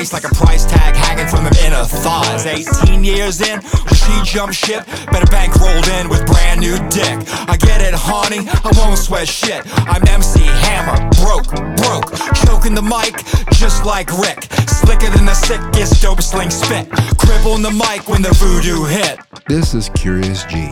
[0.00, 2.46] ice like a price tag hanging from them inner thighs.
[2.46, 7.20] 18 years in, when she jumped ship, better bank rolled in with brand new dick.
[7.52, 9.62] I get it, honey, I won't sweat shit.
[9.86, 12.16] I'm MC Hammer, broke, broke,
[12.46, 13.12] choking the mic
[13.52, 14.44] just like Rick.
[14.66, 16.88] Slicker than the sickest dope sling spit.
[17.18, 19.20] Crippling the mic when the voodoo hit.
[19.48, 20.70] This is Curious G.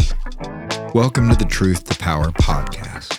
[0.94, 3.18] Welcome to the Truth to Power podcast.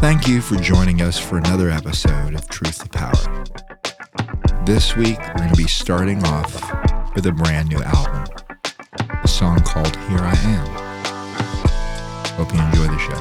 [0.00, 3.31] Thank you for joining us for another episode of Truth to Power.
[4.64, 6.54] This week, we're going to be starting off
[7.14, 8.24] with a brand new album,
[9.22, 10.66] a song called Here I Am.
[12.36, 13.20] Hope you enjoy the show.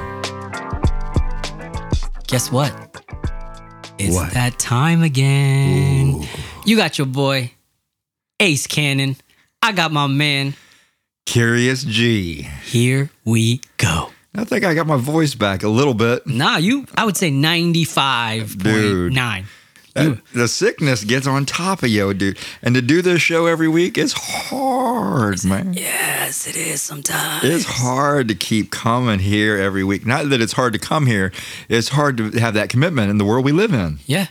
[2.27, 2.71] Guess what?
[3.97, 4.31] It's What?
[4.33, 6.25] that time again.
[6.65, 7.51] You got your boy,
[8.39, 9.15] Ace Cannon.
[9.61, 10.53] I got my man.
[11.25, 12.43] Curious G.
[12.63, 14.09] Here we go.
[14.35, 16.25] I think I got my voice back a little bit.
[16.27, 19.45] Nah, you, I would say 95.9.
[19.93, 22.37] The sickness gets on top of you, dude.
[22.61, 25.73] And to do this show every week is hard, man.
[25.73, 27.43] Yes, it is sometimes.
[27.43, 30.05] It's hard to keep coming here every week.
[30.05, 31.31] Not that it's hard to come here,
[31.69, 33.99] it's hard to have that commitment in the world we live in.
[34.05, 34.27] Yeah,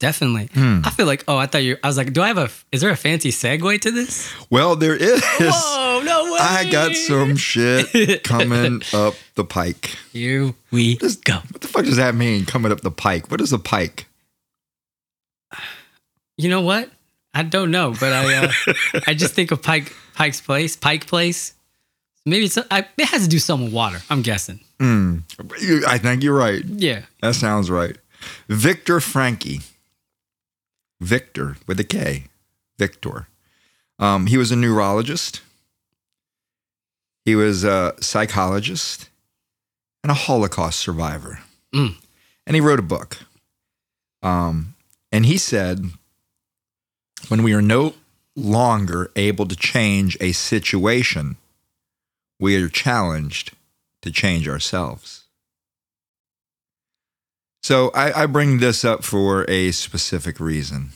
[0.00, 0.48] definitely.
[0.54, 0.80] Hmm.
[0.84, 2.80] I feel like, oh, I thought you, I was like, do I have a, is
[2.80, 4.32] there a fancy segue to this?
[4.50, 5.22] Well, there is.
[5.40, 6.38] Oh, no way.
[6.40, 9.96] I got some shit coming up the pike.
[10.12, 11.34] Here we Just, go.
[11.50, 13.30] What the fuck does that mean, coming up the pike?
[13.30, 14.06] What is a pike?
[16.36, 16.90] You know what?
[17.34, 18.52] I don't know, but I uh,
[19.06, 21.54] I just think of Pike Pike's Place, Pike Place.
[22.24, 23.98] Maybe it's I, it has to do something with water.
[24.10, 24.60] I'm guessing.
[24.80, 26.64] You- I think you're right.
[26.64, 27.02] Yeah.
[27.22, 27.96] That sounds right.
[28.48, 29.62] Viktor Frankl.
[31.00, 32.24] Victor with a K.
[32.78, 33.28] Victor.
[33.98, 35.42] Um, he was a neurologist.
[37.24, 39.08] He was a psychologist
[40.02, 41.40] and a Holocaust survivor.
[41.74, 41.96] Mm.
[42.46, 43.18] And he wrote a book.
[44.22, 44.74] Um,
[45.16, 45.92] and he said,
[47.28, 47.94] when we are no
[48.36, 51.38] longer able to change a situation,
[52.38, 53.52] we are challenged
[54.02, 55.24] to change ourselves.
[57.62, 60.90] So I, I bring this up for a specific reason.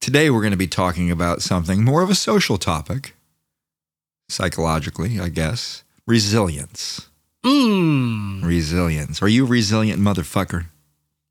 [0.00, 3.16] Today we're going to be talking about something more of a social topic,
[4.28, 5.82] psychologically, I guess.
[6.06, 7.08] Resilience.
[7.44, 8.44] Mmm.
[8.44, 9.20] Resilience.
[9.20, 10.66] Are you a resilient motherfucker?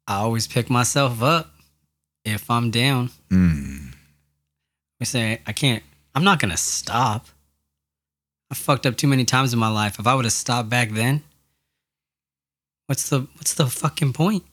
[0.06, 1.54] I always pick myself up
[2.26, 3.10] if I'm down.
[3.30, 3.94] Mm.
[5.02, 5.84] I say I can't.
[6.16, 7.28] I'm not gonna stop.
[8.52, 10.00] I fucked up too many times in my life.
[10.00, 11.24] If I would have stopped back then,
[12.88, 14.44] what's the what's the fucking point?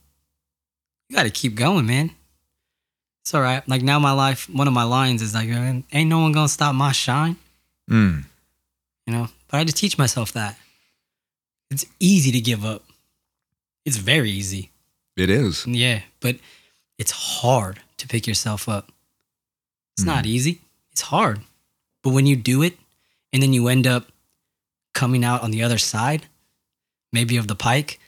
[1.09, 2.11] You got to keep going, man.
[3.23, 3.67] It's all right.
[3.69, 4.49] Like now, my life.
[4.51, 7.37] One of my lines is like, "Ain't no one gonna stop my shine."
[7.91, 8.25] Mm.
[9.07, 9.29] You know.
[9.49, 10.59] But I had to teach myself that
[11.71, 12.83] it's easy to give up.
[13.85, 14.71] It's very easy.
[15.17, 15.67] It is.
[15.67, 16.37] Yeah, but
[16.99, 18.93] it's hard to pick yourself up.
[19.97, 20.29] It's not mm.
[20.29, 20.61] easy.
[20.93, 21.41] It's hard.
[22.03, 22.79] But when you do it
[23.33, 24.07] and then you end up
[24.95, 26.27] coming out on the other side,
[27.13, 27.99] maybe of the pike,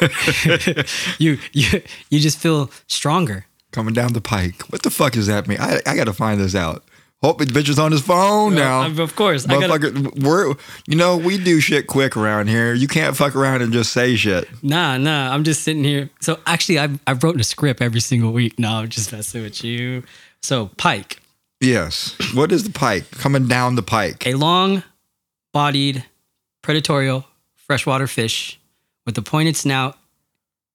[1.18, 3.46] you you you just feel stronger.
[3.72, 4.62] Coming down the pike.
[4.70, 5.58] What the fuck does that mean?
[5.60, 6.84] I, I got to find this out.
[7.26, 8.82] Hope the bitch is on his phone now.
[8.82, 9.46] Uh, Of course.
[9.48, 10.54] I gotta, Motherfucker, we're,
[10.86, 12.72] you know, we do shit quick around here.
[12.72, 14.48] You can't fuck around and just say shit.
[14.62, 15.34] nah, nah.
[15.34, 16.08] I'm just sitting here.
[16.20, 18.58] So actually, I I wrote a script every single week.
[18.60, 20.04] No, I'm just messing with you.
[20.40, 21.18] So pike,
[21.60, 22.14] Yes.
[22.32, 23.10] What is the pike?
[23.10, 24.24] Coming down the pike.
[24.26, 26.04] a long-bodied,
[26.62, 27.24] predatorial
[27.56, 28.60] freshwater fish
[29.04, 29.98] with a pointed snout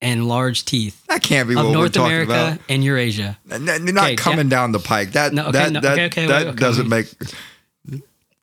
[0.02, 3.38] and large teeth That can't be of what North we're talking America and Eurasia.
[3.50, 5.12] N- n- not Okay, coming ja- down the pike.
[5.12, 7.08] That No, okay, that no, that, okay, that wait, doesn't make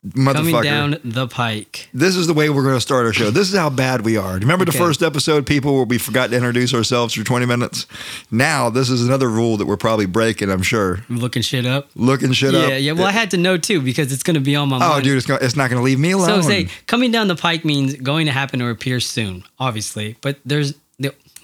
[0.06, 1.88] motherfucker Coming down the pike.
[1.92, 3.30] This is the way we're going to start our show.
[3.30, 4.34] This is how bad we are.
[4.38, 7.46] Do you remember the first episode, people, where we forgot to introduce ourselves for 20
[7.46, 7.86] minutes?
[8.30, 11.00] Now, this is another rule that we're probably breaking, I'm sure.
[11.08, 11.90] Looking shit up.
[11.94, 12.68] Looking shit yeah, up.
[12.70, 12.76] yeah.
[12.76, 12.92] yeah.
[12.92, 15.04] Well, I had to know too because it's going to be on my oh, mind.
[15.04, 16.42] dude, it's, gonna, it's not going to leave me alone.
[16.42, 20.16] So say coming down the pike means going to happen or appear soon, obviously.
[20.20, 20.78] But there's the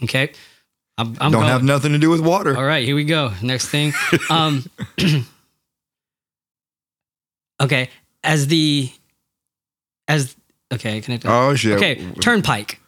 [0.03, 0.33] okay.
[0.97, 1.47] I'm, I'm Don't going.
[1.47, 2.57] have nothing to do with water.
[2.57, 3.33] All right, here we go.
[3.43, 3.93] Next thing.
[4.31, 4.65] Um,
[7.61, 7.91] okay,
[8.23, 8.91] as the
[10.09, 10.37] as
[10.73, 11.25] okay, connect.
[11.27, 11.77] Oh, shit.
[11.77, 12.81] Okay, turnpike.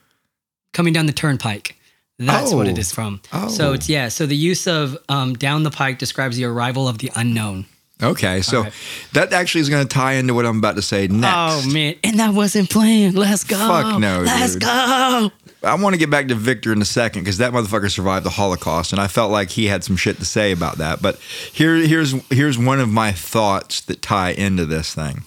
[0.73, 1.77] Coming down the turnpike.
[2.19, 2.83] That's what it Oh.
[2.83, 3.21] from.
[3.33, 3.49] Oh.
[3.49, 4.09] So it's yeah.
[4.09, 7.67] So the use of um, down the pike describes the arrival of the unknown.
[8.03, 8.73] Okay, so right.
[9.15, 11.35] that actually is going to tie into what I'm about to say next.
[11.35, 13.17] Oh man, and that wasn't planned.
[13.17, 13.57] Let's go.
[13.57, 14.63] Fuck no, Let's dude.
[14.63, 15.31] go.
[15.63, 18.31] I want to get back to Victor in a second because that motherfucker survived the
[18.31, 21.03] Holocaust, and I felt like he had some shit to say about that.
[21.03, 21.17] But
[21.53, 25.23] here, here's here's one of my thoughts that tie into this thing.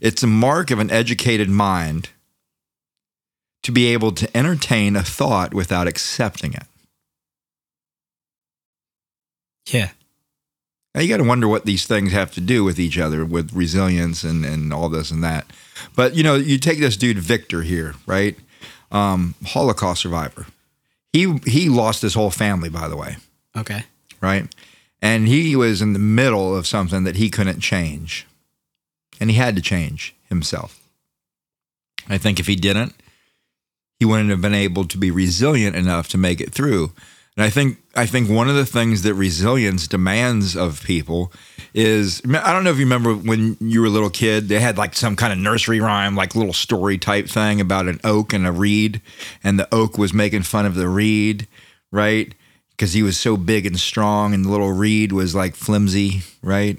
[0.00, 2.10] It's a mark of an educated mind
[3.62, 6.66] to be able to entertain a thought without accepting it.
[9.68, 9.90] Yeah.
[10.94, 13.52] Now you got to wonder what these things have to do with each other, with
[13.52, 15.46] resilience and and all this and that.
[15.94, 18.36] But you know, you take this dude Victor here, right?
[18.96, 20.46] Um, Holocaust survivor.
[21.12, 23.16] He he lost his whole family, by the way,
[23.56, 23.82] Okay.
[24.20, 24.46] right?
[25.02, 28.26] And he was in the middle of something that he couldn't change,
[29.20, 30.78] and he had to change himself.
[32.08, 32.94] I think if he didn't,
[33.98, 36.92] he wouldn't have been able to be resilient enough to make it through.
[37.36, 41.32] And I think I think one of the things that resilience demands of people
[41.74, 44.78] is I don't know if you remember when you were a little kid, they had
[44.78, 48.46] like some kind of nursery rhyme, like little story type thing about an oak and
[48.46, 49.02] a reed,
[49.44, 51.46] and the oak was making fun of the reed,
[51.92, 52.34] right?
[52.70, 56.78] Because he was so big and strong, and the little reed was like flimsy, right?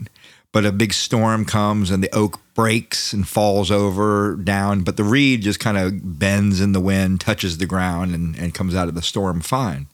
[0.52, 5.04] But a big storm comes and the oak breaks and falls over down, but the
[5.04, 8.88] reed just kind of bends in the wind, touches the ground, and, and comes out
[8.88, 9.88] of the storm fine.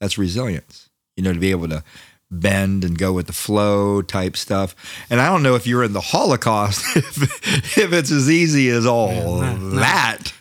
[0.00, 1.82] That's resilience, you know, to be able to
[2.30, 4.74] bend and go with the flow type stuff.
[5.10, 8.84] And I don't know if you're in the Holocaust, if, if it's as easy as
[8.86, 9.76] all Yeah, no, no.
[9.80, 10.32] that,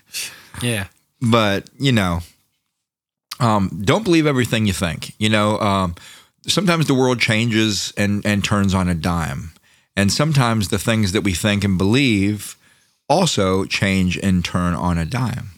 [0.62, 0.88] Yeah.
[1.22, 2.20] but you know,
[3.40, 5.14] um, don't believe everything you think.
[5.20, 5.96] You know, um,
[6.48, 9.52] sometimes the world changes and and turns on a dime,
[9.96, 12.56] and sometimes the things that we think and believe
[13.10, 15.52] also change and turn on a dime,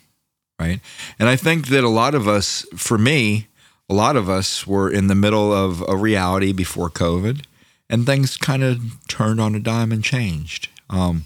[0.60, 0.80] right?
[1.18, 3.48] And I think that a lot of us, for me,
[3.90, 7.44] a lot of us were in the middle of a reality before COVID,
[7.90, 10.70] and things kind of turned on a dime and changed.
[10.90, 11.26] Um,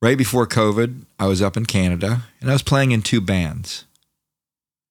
[0.00, 3.84] right before COVID, I was up in Canada and I was playing in two bands.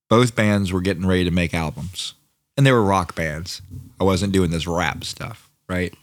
[0.10, 2.14] Both bands were getting ready to make albums,
[2.56, 3.62] and they were rock bands.
[4.00, 5.94] I wasn't doing this rap stuff, right?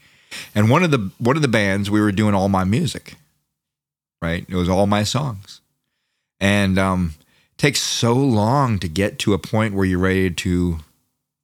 [0.54, 3.14] And one of the one of the bands we were doing all my music,
[4.20, 4.44] right?
[4.46, 5.62] It was all my songs,
[6.38, 7.14] and um,
[7.52, 10.80] it takes so long to get to a point where you're ready to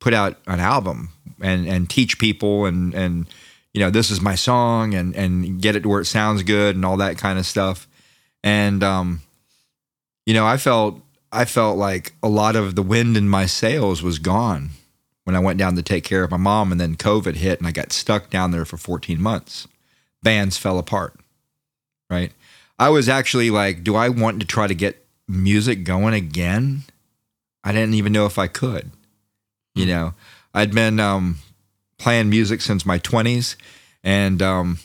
[0.00, 1.10] put out an album
[1.40, 3.26] and and teach people and and
[3.72, 6.74] you know this is my song and and get it to where it sounds good
[6.74, 7.86] and all that kind of stuff.
[8.42, 9.20] And um
[10.26, 11.00] you know i felt
[11.32, 14.70] i felt like a lot of the wind in my sails was gone
[15.24, 17.66] when i went down to take care of my mom and then covid hit and
[17.66, 19.66] i got stuck down there for 14 months.
[20.22, 21.18] Bands fell apart
[22.08, 22.32] right?
[22.78, 26.82] I was actually like do i want to try to get music going again?
[27.64, 28.90] I didn't even know if i could
[29.80, 30.14] you know
[30.54, 31.38] i'd been um
[31.98, 33.56] playing music since my 20s
[34.02, 34.78] and um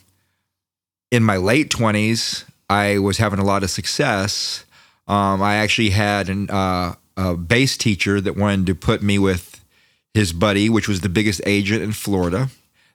[1.12, 4.65] in my late 20s i was having a lot of success.
[5.07, 9.63] Um i actually had an uh a bass teacher that wanted to put me with
[10.13, 12.50] his buddy which was the biggest agent in florida.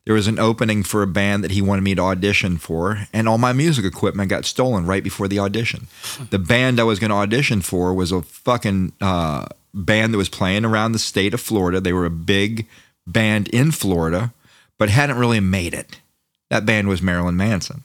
[0.06, 3.28] There was an opening for a band that he wanted me to audition for and
[3.28, 5.86] all my music equipment got stolen right before the audition.
[6.30, 10.28] The band i was going to audition for was a fucking uh band that was
[10.28, 11.80] playing around the state of Florida.
[11.80, 12.66] They were a big
[13.06, 14.32] band in Florida,
[14.78, 16.00] but hadn't really made it.
[16.48, 17.84] That band was Marilyn Manson.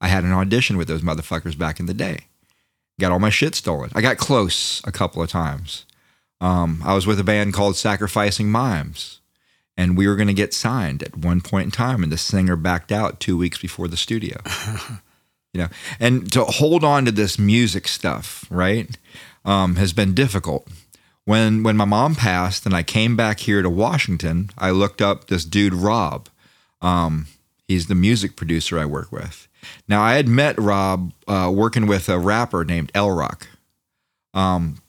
[0.00, 2.26] I had an audition with those motherfuckers back in the day.
[3.00, 3.90] Got all my shit stolen.
[3.94, 5.84] I got close a couple of times.
[6.40, 9.20] Um, I was with a band called Sacrificing Mimes,
[9.76, 12.56] and we were going to get signed at one point in time, and the singer
[12.56, 14.38] backed out two weeks before the studio.
[15.52, 15.68] you know,
[15.98, 18.96] and to hold on to this music stuff, right,
[19.44, 20.68] um, has been difficult
[21.26, 25.26] when when my mom passed and I came back here to Washington, I looked up
[25.26, 26.28] this dude Rob.
[26.80, 27.26] Um,
[27.68, 29.46] he's the music producer I work with.
[29.88, 33.48] Now I had met Rob uh, working with a rapper named El Rock.
[34.32, 34.80] Um,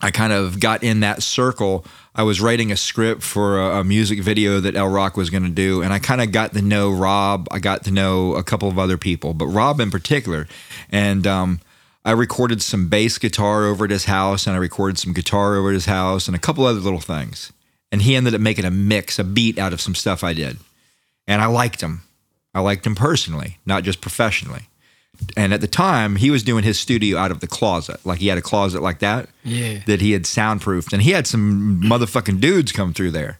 [0.00, 1.84] I kind of got in that circle.
[2.14, 5.42] I was writing a script for a, a music video that El Rock was going
[5.42, 7.48] to do, and I kind of got to know Rob.
[7.50, 10.46] I got to know a couple of other people, but Rob in particular,
[10.90, 11.60] and um,
[12.04, 15.70] I recorded some bass guitar over at his house, and I recorded some guitar over
[15.70, 17.52] at his house, and a couple other little things.
[17.90, 20.58] And he ended up making a mix, a beat out of some stuff I did,
[21.26, 22.02] and I liked him.
[22.54, 24.62] I liked him personally, not just professionally.
[25.36, 28.26] And at the time, he was doing his studio out of the closet, like he
[28.26, 29.78] had a closet like that Yeah.
[29.86, 33.38] that he had soundproofed, and he had some motherfucking dudes come through there.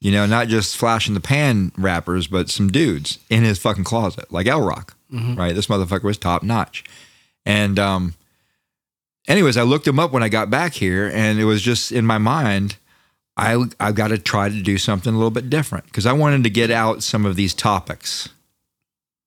[0.00, 3.84] You know, not just flash in the pan rappers, but some dudes in his fucking
[3.84, 4.96] closet, like El Rock.
[5.12, 5.34] Mm-hmm.
[5.36, 6.84] Right, this motherfucker was top notch.
[7.44, 8.14] And um,
[9.28, 12.06] anyways, I looked him up when I got back here, and it was just in
[12.06, 12.76] my mind.
[13.36, 16.44] I I've got to try to do something a little bit different because I wanted
[16.44, 18.28] to get out some of these topics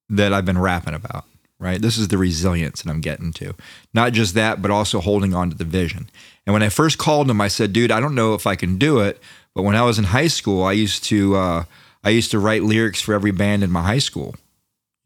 [0.10, 1.26] that I've been rapping about.
[1.60, 3.56] Right, this is the resilience that I'm getting to.
[3.94, 6.10] Not just that, but also holding on to the vision.
[6.46, 8.78] And when I first called him, I said, "Dude, I don't know if I can
[8.78, 9.22] do it."
[9.56, 11.64] But when I was in high school, I used to uh,
[12.04, 14.36] I used to write lyrics for every band in my high school.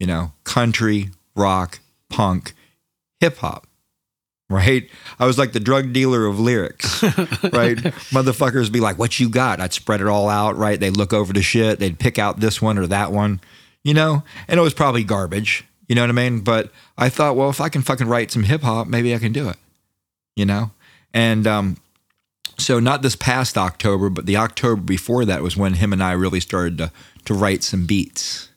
[0.00, 2.54] You know, country, rock, punk,
[3.20, 3.66] hip hop.
[4.50, 4.88] right?
[5.18, 7.76] I was like the drug dealer of lyrics, right?
[8.12, 10.80] Motherfuckers be like, "What you got?" I'd spread it all out, right?
[10.80, 13.40] They'd look over the shit, they'd pick out this one or that one,
[13.84, 16.40] you know, and it was probably garbage, you know what I mean?
[16.40, 19.32] But I thought, well, if I can fucking write some hip hop, maybe I can
[19.32, 19.56] do it,
[20.34, 20.70] you know,
[21.12, 21.76] and um,
[22.56, 26.12] so not this past October, but the October before that was when him and I
[26.12, 26.92] really started to
[27.26, 28.48] to write some beats.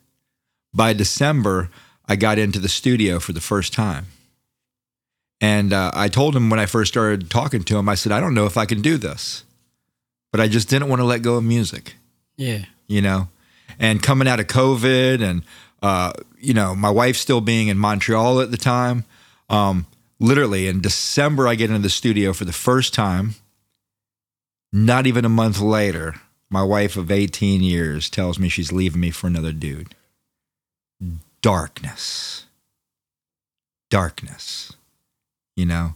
[0.74, 1.70] By December,
[2.08, 4.06] I got into the studio for the first time.
[5.42, 8.20] And uh, I told him when I first started talking to him, I said, I
[8.20, 9.44] don't know if I can do this,
[10.32, 11.96] but I just didn't want to let go of music,
[12.38, 12.66] Yeah.
[12.88, 13.28] you know?
[13.80, 15.42] And coming out of COVID and,
[15.82, 19.04] uh, you know, my wife still being in Montreal at the time,
[19.50, 19.88] um,
[20.20, 23.34] literally in December, I get into the studio for the first time.
[24.72, 26.16] Not even a month later,
[26.52, 29.96] my wife of 18 years tells me she's leaving me for another dude.
[31.42, 32.46] Darkness.
[33.90, 34.74] Darkness.
[35.56, 35.96] You know?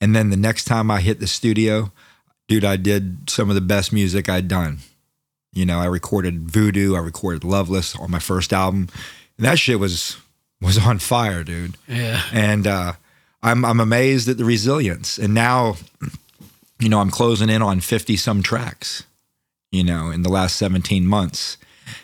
[0.00, 1.92] And then the next time I hit the studio,
[2.48, 4.78] dude, I did some of the best music I'd done.
[5.52, 8.88] You know, I recorded Voodoo, I recorded Loveless on my first album.
[9.36, 10.16] And that shit was
[10.60, 12.22] was on fire, dude Yeah.
[12.32, 12.92] and uh,
[13.42, 15.18] I'm I'm amazed at the resilience.
[15.18, 15.76] And now,
[16.78, 19.04] you know, I'm closing in on fifty some tracks,
[19.70, 21.56] you know, in the last seventeen months,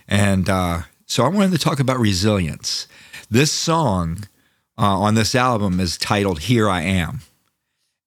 [0.08, 2.86] and uh, so I wanted to talk about resilience.
[3.30, 4.24] This song
[4.78, 7.20] uh, on this album is titled "Here I Am,"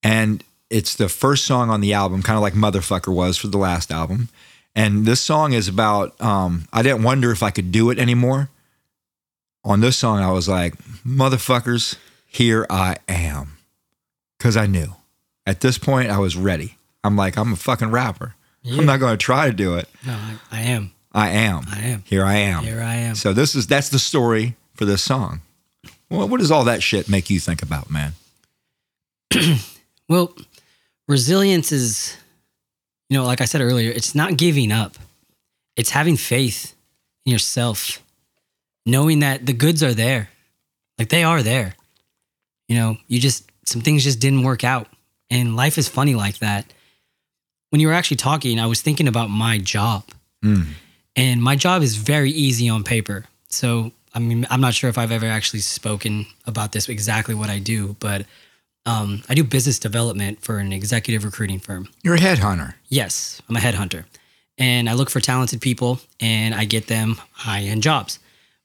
[0.01, 3.58] and it's the first song on the album, kind of like "Motherfucker" was for the
[3.58, 4.30] last album.
[4.74, 8.50] And this song is about um, I didn't wonder if I could do it anymore
[9.63, 13.58] on this song, I was like, motherfuckers, here I am.
[14.40, 14.96] Cause I knew
[15.46, 16.78] at this point I was ready.
[17.04, 18.36] I'm like, I'm a fucking rapper.
[18.63, 18.80] Yeah.
[18.80, 19.88] I'm not going to try to do it.
[20.06, 20.92] No, I, I am.
[21.12, 21.63] I am.
[21.68, 22.04] I am.
[22.06, 22.63] Here I am.
[22.63, 23.16] Here I am.
[23.16, 25.42] So this is that's the story for this song.
[26.12, 28.13] Well, what does all that shit make you think about, man?
[30.10, 30.36] Well,
[31.08, 32.18] resilience is,
[33.10, 34.98] you know, like I said earlier, it's not giving up.
[35.77, 36.75] It's having faith
[37.25, 38.03] in yourself,
[38.86, 40.30] knowing that the goods are there.
[41.00, 41.75] Like they are there.
[42.68, 44.89] You know, you just, some things just didn't work out.
[45.30, 46.65] And life is funny like that.
[47.70, 50.03] When you were actually talking, I was thinking about my job.
[50.44, 50.65] Mm.
[51.15, 53.24] And my job is very easy on paper.
[53.48, 57.50] So, I mean, I'm not sure if I've ever actually spoken about this exactly what
[57.50, 58.25] I do, but
[58.86, 61.88] um, I do business development for an executive recruiting firm.
[62.03, 62.74] You're a headhunter.
[62.89, 64.06] Yes, I'm a headhunter.
[64.58, 68.20] And I look for talented people and I get them high end jobs.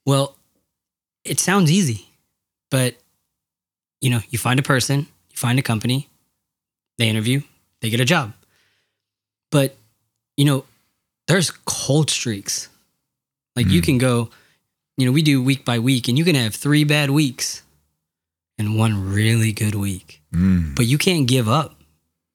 [0.05, 0.35] Well,
[1.25, 2.09] it sounds easy,
[2.71, 2.97] but
[4.01, 5.01] you know, you find a person,
[5.31, 6.09] you find a company,
[6.99, 7.41] they interview,
[7.81, 8.33] they get a job.
[9.51, 9.77] But,
[10.37, 10.65] you know,
[11.29, 12.69] there's cold streaks.
[13.55, 13.85] Like you Mm.
[13.85, 14.31] can go,
[14.97, 17.63] you know, we do week by week and you can have three bad weeks
[18.59, 20.23] and one really good week.
[20.33, 20.75] Mm.
[20.75, 21.75] But you can't give up.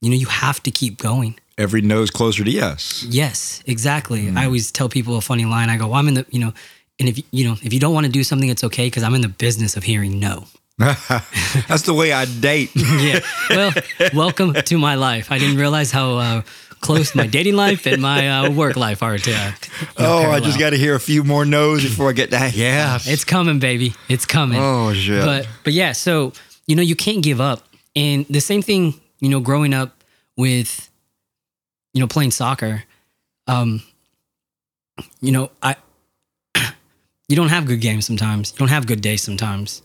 [0.01, 1.39] You know, you have to keep going.
[1.57, 3.03] Every nose closer to yes.
[3.03, 4.31] Yes, exactly.
[4.35, 5.69] I always tell people a funny line.
[5.69, 6.53] I go, well, I'm in the, you know,
[6.99, 9.13] and if you know, if you don't want to do something, it's okay because I'm
[9.13, 10.45] in the business of hearing no.
[10.77, 12.71] That's the way I date.
[12.75, 13.19] Yeah.
[13.49, 13.73] Well,
[14.13, 15.31] welcome to my life.
[15.31, 16.41] I didn't realize how uh,
[16.81, 19.31] close my dating life and my uh, work life are to.
[19.31, 22.13] Uh, you know, oh, I just got to hear a few more no's before I
[22.13, 22.55] get that.
[22.55, 22.99] Yeah.
[23.05, 23.93] It's coming, baby.
[24.09, 24.59] It's coming.
[24.59, 25.23] oh shit.
[25.23, 26.33] But but yeah, so
[26.67, 27.67] you know you can't give up.
[27.95, 30.03] And the same thing, you know, growing up
[30.37, 30.89] with,
[31.93, 32.83] you know, playing soccer,
[33.47, 33.83] um,
[35.19, 35.75] you know, I
[37.27, 38.51] you don't have good games sometimes.
[38.53, 39.81] You don't have good days sometimes.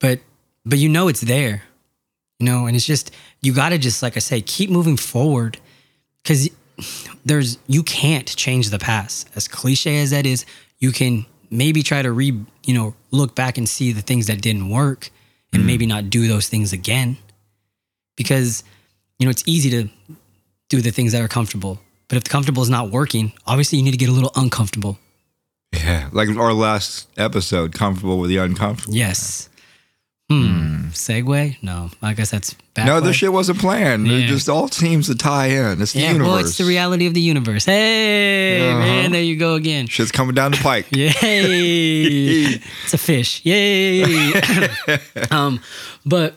[0.00, 0.20] But
[0.64, 1.64] but you know it's there.
[2.38, 3.10] You know, and it's just
[3.42, 5.58] you gotta just like I say, keep moving forward.
[6.28, 6.50] Cause
[7.24, 9.30] there's you can't change the past.
[9.34, 10.44] As cliche as that is,
[10.78, 14.42] you can maybe try to re you know look back and see the things that
[14.42, 15.10] didn't work
[15.54, 15.66] and mm-hmm.
[15.66, 17.16] maybe not do those things again.
[18.14, 18.62] Because
[19.18, 19.88] you know it's easy to
[20.68, 21.80] do the things that are comfortable.
[22.08, 24.98] But if the comfortable is not working obviously you need to get a little uncomfortable.
[25.72, 28.94] Yeah, like our last episode, comfortable with the uncomfortable.
[28.94, 29.48] yes
[30.30, 34.06] hmm, segue no i guess that's back No, this shit wasn't planned.
[34.06, 35.80] It just all seems to tie in.
[35.82, 36.28] It's the yeah universe.
[36.28, 38.78] well it's the reality of the universe hey Uh-huh.
[38.78, 40.86] man there you go again Shit's coming down the pike.
[40.92, 41.10] Yay!
[42.84, 43.40] it's a fish.
[43.44, 44.02] Yay!
[45.30, 45.60] um,
[46.04, 46.36] but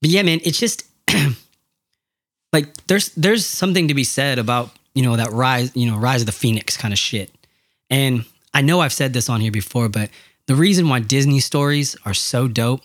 [0.00, 0.84] but yeah, man, it's just
[2.52, 6.22] like there's there's something to be said about you know that rise you know rise
[6.22, 7.30] of the phoenix kind of shit.
[7.90, 8.24] And
[8.54, 10.10] I know I've said this on here before, but
[10.46, 12.82] the reason why Disney stories are so dope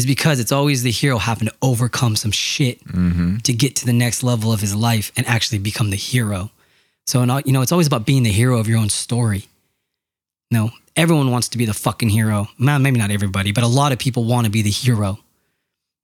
[0.00, 3.36] is because it's always the hero having to overcome some shit Mm-hmm.
[3.46, 6.50] to get to the next level of his life and actually become the hero.
[7.06, 9.42] So, and you know, it's always about being the hero of your own story.
[10.50, 12.48] No, everyone wants to be the fucking hero.
[12.58, 15.18] Ma- Maybe not everybody, but a lot of people want to be the hero.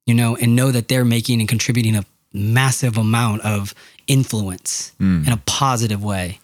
[0.07, 3.75] you know, and know that they're making and contributing a massive amount of
[4.07, 6.39] influence in a positive way.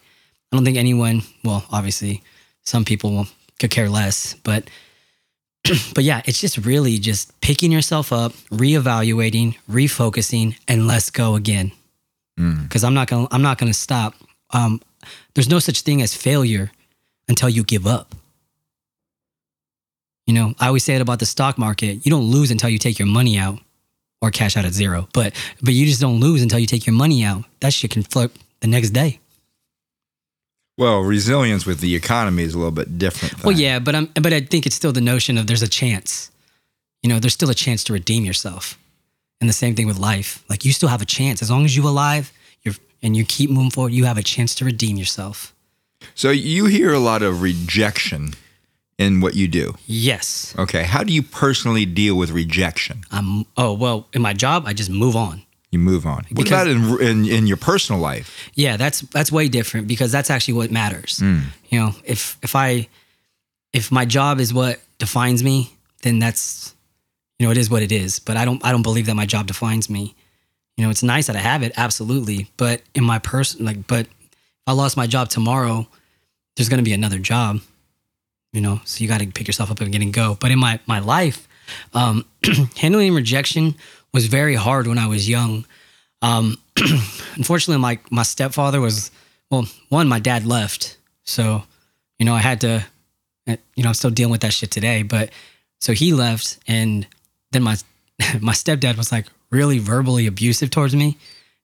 [0.51, 2.21] I don't think anyone, well, obviously,
[2.63, 3.27] some people
[3.59, 4.61] could care less, but
[5.93, 11.71] but yeah, it's just really just picking yourself up, reevaluating, refocusing, and let's go again.
[12.63, 14.15] Because I'm not gonna I'm not gonna stop.
[14.51, 14.81] Um,
[15.35, 16.71] there's no such thing as failure
[17.27, 18.15] until you give up.
[20.25, 22.05] You know, I always say it about the stock market.
[22.05, 23.59] You don't lose until you take your money out
[24.21, 25.07] or cash out at zero.
[25.13, 27.43] But but you just don't lose until you take your money out.
[27.59, 29.19] That shit can flip the next day.
[30.77, 33.43] Well, resilience with the economy is a little bit different.
[33.43, 36.31] Well, yeah, but I'm but I think it's still the notion of there's a chance.
[37.01, 38.79] You know, there's still a chance to redeem yourself.
[39.39, 40.43] And the same thing with life.
[40.49, 42.31] Like you still have a chance as long as you're alive,
[42.63, 45.53] you're and you keep moving forward, you have a chance to redeem yourself.
[46.15, 48.33] So you hear a lot of rejection
[48.97, 49.75] in what you do.
[49.85, 50.55] Yes.
[50.57, 50.83] Okay.
[50.83, 53.03] How do you personally deal with rejection?
[53.11, 55.43] I'm oh, well, in my job, I just move on.
[55.73, 56.17] You move on.
[56.17, 58.49] What Because- about in, in in your personal life?
[58.53, 61.19] Yeah, that's that's way different because that's actually what matters.
[61.19, 62.87] You know, if if I
[63.73, 66.75] if my job is what defines me, then that's
[67.39, 68.19] you know, it is what it is.
[68.19, 70.13] But I don't I don't believe that my job defines me.
[70.77, 72.51] You know, it's nice that I have it, absolutely.
[72.55, 75.87] But in my person like but if I lost my job tomorrow,
[76.55, 77.61] there's gonna be another job.
[78.51, 80.37] You know, so you gotta pick yourself up again and go.
[80.39, 81.47] But in my my life,
[81.95, 82.25] um,
[82.77, 83.73] handling rejection
[84.13, 85.65] was very hard when I was young.
[86.21, 86.57] Um,
[87.35, 89.11] unfortunately, my my stepfather was
[89.49, 89.67] well.
[89.89, 91.63] One, my dad left, so
[92.19, 92.85] you know I had to,
[93.47, 95.03] eh, you know, I'm still dealing with that shit today.
[95.03, 95.31] But
[95.79, 97.05] so he left, and
[97.51, 97.77] then my
[98.39, 101.17] my stepdad was like really verbally abusive towards me,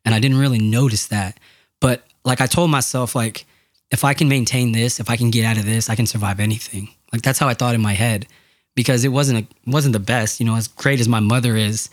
[0.03, 1.39] and I didn't really notice that.
[1.79, 3.46] But like I told myself, like
[3.91, 6.39] if I can maintain this, if I can get out of this, I can survive
[6.39, 6.89] anything.
[7.12, 8.27] Like that's how I thought in my head,
[8.75, 10.39] because it wasn't a, wasn't the best.
[10.39, 11.89] You know, as great as my mother is,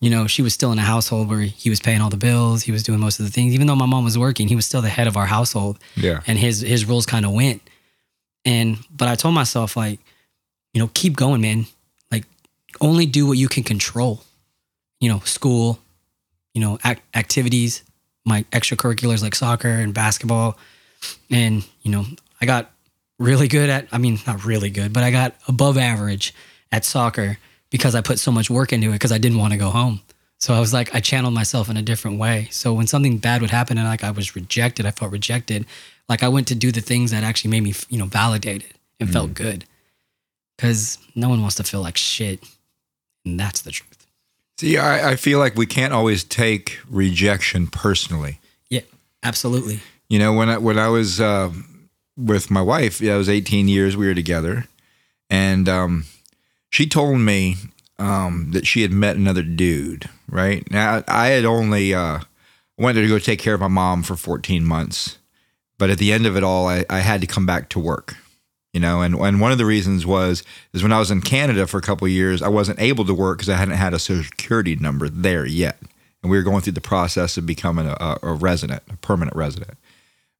[0.00, 2.62] you know, she was still in a household where he was paying all the bills,
[2.62, 3.52] he was doing most of the things.
[3.54, 5.78] Even though my mom was working, he was still the head of our household.
[5.96, 6.20] Yeah.
[6.26, 7.62] And his his rules kind of went.
[8.44, 9.98] And but I told myself like,
[10.72, 11.66] you know, keep going, man.
[12.12, 12.24] Like
[12.80, 14.22] only do what you can control.
[15.00, 15.78] You know, school,
[16.54, 17.82] you know, ac- activities,
[18.24, 20.58] my extracurriculars like soccer and basketball.
[21.30, 22.04] And, you know,
[22.40, 22.70] I got
[23.18, 26.34] really good at I mean, not really good, but I got above average
[26.70, 27.38] at soccer
[27.70, 30.00] because I put so much work into it because I didn't want to go home.
[30.40, 32.48] So I was like, I channeled myself in a different way.
[32.50, 35.66] So when something bad would happen and like I was rejected, I felt rejected.
[36.08, 39.10] Like I went to do the things that actually made me, you know, validated and
[39.10, 39.64] felt good.
[40.56, 42.42] Because no one wants to feel like shit,
[43.24, 44.06] and that's the truth.
[44.58, 48.40] See, I, I feel like we can't always take rejection personally.
[48.68, 48.80] Yeah,
[49.22, 49.80] absolutely.
[50.08, 51.52] You know, when I when I was uh,
[52.16, 53.96] with my wife, yeah, I was 18 years.
[53.96, 54.66] We were together,
[55.30, 56.06] and um,
[56.70, 57.56] she told me
[57.98, 60.08] um, that she had met another dude.
[60.28, 62.20] Right now, I had only uh,
[62.76, 65.18] wanted to go take care of my mom for 14 months,
[65.78, 68.16] but at the end of it all, I, I had to come back to work.
[68.74, 71.66] You know, and and one of the reasons was is when I was in Canada
[71.66, 74.24] for a couple years, I wasn't able to work because I hadn't had a social
[74.24, 75.78] security number there yet,
[76.22, 79.34] and we were going through the process of becoming a, a, a resident, a permanent
[79.34, 79.78] resident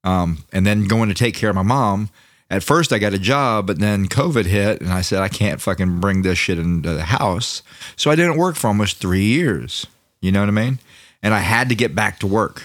[0.04, 2.10] um, and then going to take care of my mom.
[2.50, 5.60] At first, I got a job, but then COVID hit, and I said I can't
[5.60, 7.62] fucking bring this shit into the house.
[7.94, 9.86] So I didn't work for almost three years.
[10.20, 10.78] You know what I mean?
[11.22, 12.64] And I had to get back to work.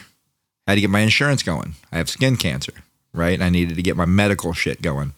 [0.65, 1.75] I had to get my insurance going.
[1.91, 2.73] I have skin cancer,
[3.13, 3.41] right?
[3.41, 5.13] I needed to get my medical shit going.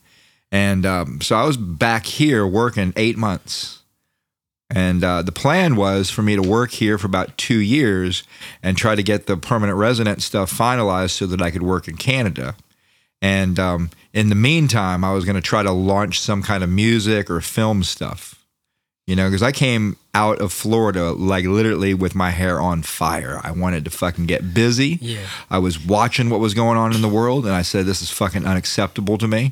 [0.51, 3.81] And um, so I was back here working eight months.
[4.71, 8.23] And uh, the plan was for me to work here for about two years
[8.63, 11.97] and try to get the permanent resident stuff finalized so that I could work in
[11.97, 12.55] Canada.
[13.21, 16.69] And um, in the meantime, I was going to try to launch some kind of
[16.69, 18.41] music or film stuff,
[19.05, 23.41] you know, because I came out of Florida like literally with my hair on fire.
[23.43, 24.97] I wanted to fucking get busy.
[25.01, 25.27] Yeah.
[25.51, 28.09] I was watching what was going on in the world and I said, this is
[28.09, 29.51] fucking unacceptable to me.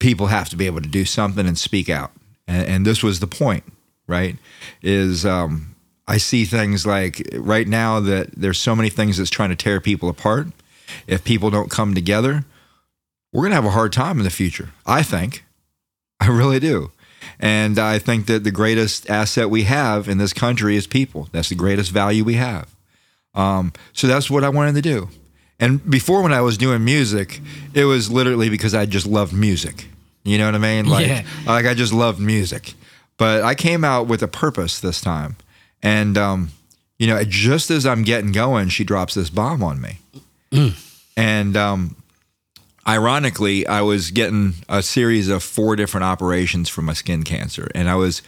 [0.00, 2.12] People have to be able to do something and speak out.
[2.48, 3.64] And, and this was the point,
[4.06, 4.38] right?
[4.80, 5.76] Is um,
[6.08, 9.82] I see things like right now that there's so many things that's trying to tear
[9.82, 10.46] people apart.
[11.06, 12.46] If people don't come together,
[13.34, 14.70] we're going to have a hard time in the future.
[14.86, 15.44] I think.
[16.20, 16.92] I really do.
[17.40, 21.28] And I think that the greatest asset we have in this country is people.
[21.32, 22.74] That's the greatest value we have.
[23.34, 25.08] Um, so that's what I wanted to do.
[25.60, 27.40] And before, when I was doing music,
[27.74, 29.88] it was literally because I just loved music.
[30.22, 30.86] You know what I mean?
[30.86, 31.24] Like, Yeah.
[31.46, 32.74] like I just loved music.
[33.16, 35.36] But I came out with a purpose this time.
[35.82, 36.50] And, um,
[36.98, 39.98] you know, just as I'm getting going, she drops this bomb on me.
[41.16, 41.96] And um,
[42.86, 47.68] ironically, I was getting a series of four different operations for my skin cancer.
[47.74, 48.22] And I was,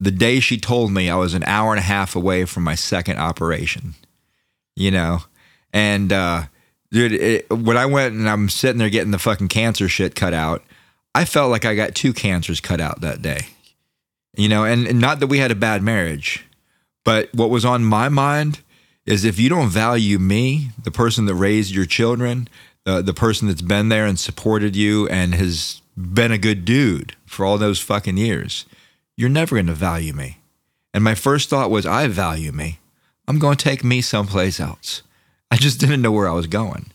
[0.00, 2.74] the day she told me I was an hour and a half away from my
[2.74, 3.94] second operation.
[4.74, 5.18] You know,
[5.72, 6.44] and uh,
[6.90, 10.32] dude, it, when I went and I'm sitting there getting the fucking cancer shit cut
[10.32, 10.62] out,
[11.14, 13.48] I felt like I got two cancers cut out that day.
[14.34, 16.46] You know, and, and not that we had a bad marriage,
[17.04, 18.60] but what was on my mind
[19.04, 22.48] is if you don't value me, the person that raised your children,
[22.84, 27.14] the the person that's been there and supported you and has been a good dude
[27.26, 28.66] for all those fucking years,
[29.16, 30.38] you're never going to value me.
[30.94, 32.78] And my first thought was, I value me.
[33.28, 35.02] I'm going to take me someplace else.
[35.50, 36.86] I just didn't know where I was going,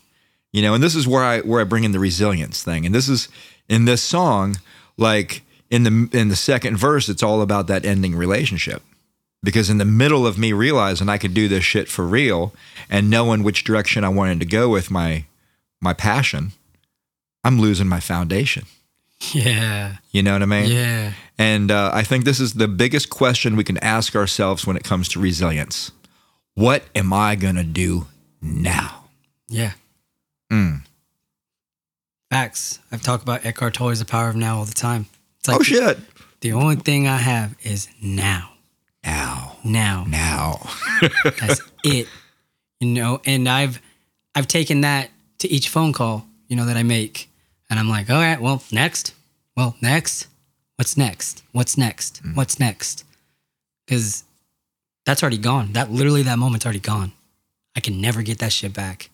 [0.52, 0.74] you know.
[0.74, 2.86] And this is where I where I bring in the resilience thing.
[2.86, 3.28] And this is
[3.68, 4.56] in this song,
[4.96, 8.82] like in the in the second verse, it's all about that ending relationship.
[9.40, 12.52] Because in the middle of me realizing I could do this shit for real
[12.90, 15.26] and knowing which direction I wanted to go with my
[15.80, 16.52] my passion,
[17.44, 18.64] I'm losing my foundation.
[19.32, 19.96] Yeah.
[20.10, 20.70] You know what I mean?
[20.70, 21.12] Yeah.
[21.38, 24.84] And uh, I think this is the biggest question we can ask ourselves when it
[24.84, 25.92] comes to resilience.
[26.54, 28.06] What am I going to do
[28.40, 29.04] now?
[29.48, 29.72] Yeah.
[30.52, 30.82] Mm.
[32.30, 32.80] Facts.
[32.90, 35.06] I've talked about Eckhart Tolle's The Power of Now all the time.
[35.38, 35.98] It's like oh, shit.
[36.40, 38.50] the only thing I have is now.
[39.04, 39.56] Now.
[39.64, 40.04] Now.
[40.08, 40.68] Now.
[41.24, 42.08] That's it.
[42.80, 43.80] You know, and I've
[44.34, 47.30] I've taken that to each phone call, you know, that I make.
[47.70, 49.14] And I'm like, all right, well, next.
[49.56, 50.26] Well, next.
[50.76, 51.42] What's next?
[51.52, 52.18] What's next?
[52.18, 52.34] Hmm.
[52.34, 53.04] What's next?
[53.86, 54.24] Because
[55.04, 55.72] that's already gone.
[55.72, 57.12] That literally that moment's already gone.
[57.76, 59.10] I can never get that shit back.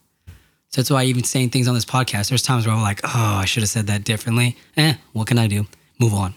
[0.70, 3.38] So that's why even saying things on this podcast, there's times where I'm like, oh,
[3.40, 4.56] I should have said that differently.
[4.76, 5.66] Eh, what can I do?
[6.00, 6.34] Move on.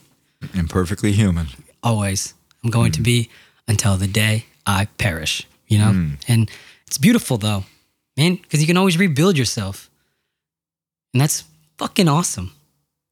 [0.53, 1.47] Imperfectly human.
[1.81, 2.33] Always.
[2.63, 3.03] I'm going to hmm.
[3.03, 3.29] be
[3.67, 5.91] until the day I perish, you know?
[5.91, 6.09] Hmm.
[6.27, 6.51] And
[6.85, 7.65] it's beautiful though,
[8.17, 9.89] man, because you can always rebuild yourself.
[11.13, 11.43] And that's
[11.77, 12.51] fucking awesome.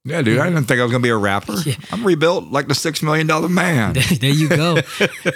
[0.04, 0.38] Yeah, dude.
[0.38, 1.56] I didn't think I was to be a rapper.
[1.66, 1.76] Yeah.
[1.92, 3.94] I'm rebuilt like the $6 million man.
[4.20, 4.76] there you go.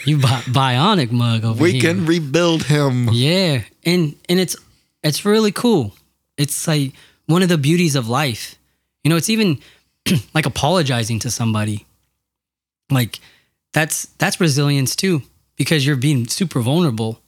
[0.06, 1.82] you bi- bionic mug over we here.
[1.82, 3.10] can rebuild him.
[3.12, 4.56] Yeah, and and it's
[5.02, 5.96] it's really cool.
[6.38, 6.94] It's like
[7.26, 8.56] one of the beauties of life.
[9.04, 9.60] You know, it's even
[10.36, 11.88] like apologizing to somebody.
[12.92, 13.20] Like
[13.74, 15.24] that's that's resilience too
[15.56, 17.20] because you're being super vulnerable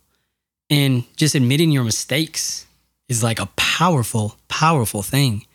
[0.71, 2.65] and just admitting your mistakes
[3.10, 5.45] is like a powerful powerful thing.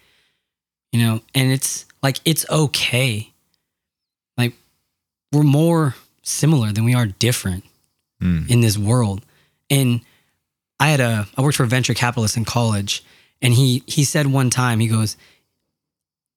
[0.92, 3.32] You know, and it's like it's okay.
[4.38, 4.54] Like
[5.32, 7.64] we're more similar than we are different
[8.22, 8.48] Mm.
[8.48, 9.20] in this world.
[9.68, 10.00] And
[10.80, 13.04] I had a I worked for a venture capitalist in college,
[13.42, 15.18] and he he said one time he goes,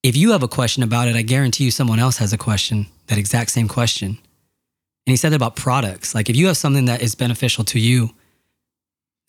[0.03, 2.87] "If you have a question about it, I guarantee you someone else has a question,
[3.07, 6.13] that exact same question." And he said about products.
[6.13, 8.13] Like if you have something that is beneficial to you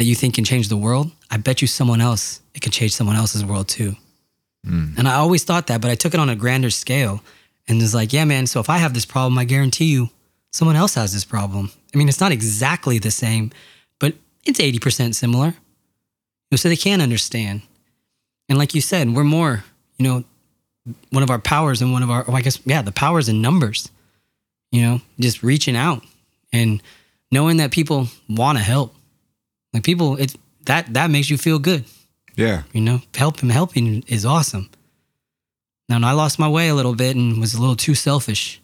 [0.01, 2.95] that you think can change the world, I bet you someone else it can change
[2.95, 3.97] someone else's world too.
[4.67, 4.97] Mm.
[4.97, 7.21] And I always thought that, but I took it on a grander scale
[7.69, 10.09] and was like, yeah, man, so if I have this problem, I guarantee you
[10.53, 11.71] someone else has this problem.
[11.95, 13.51] I mean, it's not exactly the same,
[13.99, 14.15] but
[14.47, 15.53] it's 80% similar.
[16.57, 17.61] So they can understand.
[18.49, 19.65] And like you said, we're more,
[19.99, 20.25] you know,
[21.11, 23.43] one of our powers and one of our, well, I guess, yeah, the powers in
[23.43, 23.91] numbers,
[24.73, 26.03] you know, just reaching out
[26.55, 26.83] and
[27.31, 28.95] knowing that people want to help.
[29.73, 30.35] Like people, it
[30.67, 31.85] that that makes you feel good.
[32.37, 32.63] Yeah.
[32.73, 34.71] You know, helping helping is awesome.
[35.91, 38.61] Now, I lost my way a little bit and was a little too selfish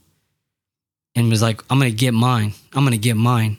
[1.16, 2.53] and was like, I'm going to get mine.
[2.73, 3.59] I'm going to get mine.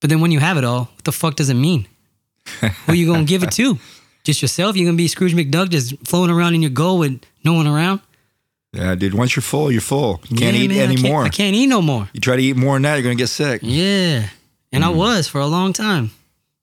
[0.00, 1.88] But then when you have it all, what the fuck does it mean?
[2.60, 3.78] Who are you going to give it to?
[4.24, 4.76] Just yourself?
[4.76, 7.68] You're going to be Scrooge McDuck just floating around in your goal with no one
[7.68, 8.00] around?
[8.72, 9.14] Yeah, dude.
[9.14, 10.20] Once you're full, you're full.
[10.28, 11.24] You can't Yeah, eat man, I can't- anymore.
[11.24, 12.08] I can't eat no more.
[12.12, 13.60] You try to eat more than that, you're going to get sick.
[13.62, 14.28] Yeah.
[14.72, 14.96] And I mm.
[14.96, 16.10] was for a long time.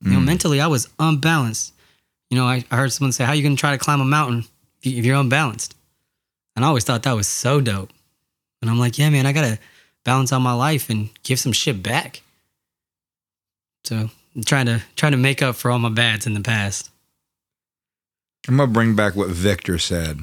[0.03, 0.25] You know, Mm.
[0.25, 1.73] mentally, I was unbalanced.
[2.29, 4.05] You know, I, I heard someone say, How you going to try to climb a
[4.05, 4.45] mountain
[4.81, 5.75] if you- if you're unbalanced?
[6.55, 7.91] And I always thought that was so dope.
[8.61, 9.59] And I'm like, Yeah, man, I got to
[10.03, 12.21] balance out my life and give some shit back.
[13.85, 16.89] So I'm trying to trying to make up for all my bads in the past.
[18.47, 20.21] I'm going to bring back what Victor said.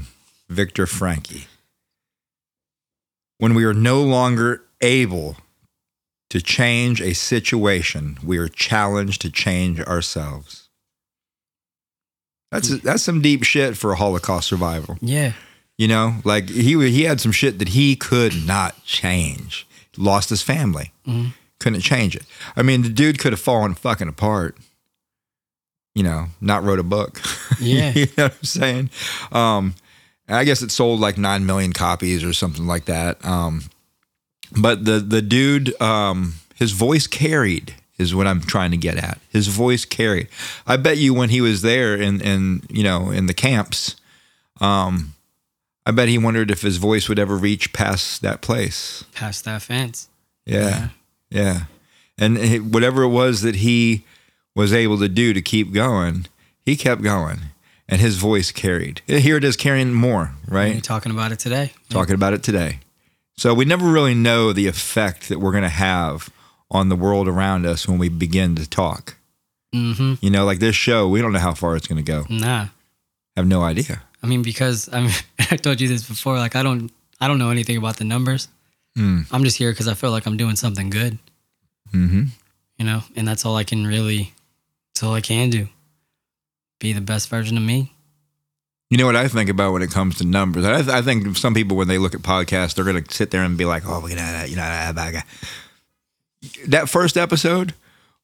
[0.50, 1.46] Viktor Frankl.
[3.38, 5.36] When we are no longer able
[6.30, 10.68] to change a situation, we are challenged to change ourselves.
[12.50, 14.98] That's that's some deep shit for a Holocaust survival.
[15.00, 15.32] Yeah.
[15.78, 19.66] You know, like he he had some shit that he could not change.
[19.96, 21.32] Lost his family, Mhm.
[21.58, 22.24] couldn't change it.
[22.56, 24.56] I mean, the dude could have fallen fucking apart.
[25.94, 27.20] You know, not wrote a book.
[27.60, 27.92] Yeah.
[27.94, 28.90] you know what I'm saying?
[29.32, 29.74] Um,
[30.28, 33.22] I guess it sold like nine million copies or something like that.
[33.24, 33.64] Um,
[34.58, 39.18] but the the dude, um, his voice carried is what I'm trying to get at.
[39.28, 40.28] His voice carried.
[40.66, 43.96] I bet you when he was there in in you know in the camps,
[44.60, 45.14] um,
[45.86, 49.04] I bet he wondered if his voice would ever reach past that place.
[49.14, 50.08] Past that fence.
[50.46, 50.88] Yeah.
[51.30, 51.64] Yeah.
[52.18, 54.04] And he- whatever it was that he
[54.54, 56.26] was able to do to keep going,
[56.64, 57.40] he kept going.
[57.88, 59.02] And his voice carried.
[59.08, 60.72] Here it is carrying more, right?
[60.72, 61.72] You're talking about it today.
[61.88, 62.78] talking about it today.
[63.40, 66.28] So we never really know the effect that we're going to have
[66.70, 69.16] on the world around us when we begin to talk.
[69.74, 70.16] Mm-hmm.
[70.20, 72.26] You know, like this show, we don't know how far it's going to go.
[72.28, 72.66] Nah.
[73.38, 74.02] have no idea.
[74.22, 75.12] I mean, because I mean,
[75.50, 76.36] I told you this before.
[76.36, 78.48] Like, I don't, I don't know anything about the numbers.
[78.98, 79.24] Mm.
[79.32, 81.18] I'm just here because I feel like I'm doing something good.
[81.92, 82.24] hmm
[82.76, 84.34] You know, and that's all I can really,
[84.92, 85.66] that's all I can do.
[86.78, 87.94] Be the best version of me.
[88.90, 90.64] You know what I think about when it comes to numbers?
[90.64, 93.42] I, I think some people, when they look at podcasts, they're going to sit there
[93.44, 95.24] and be like, "Oh, you know, you know, that
[96.66, 97.74] that first episode,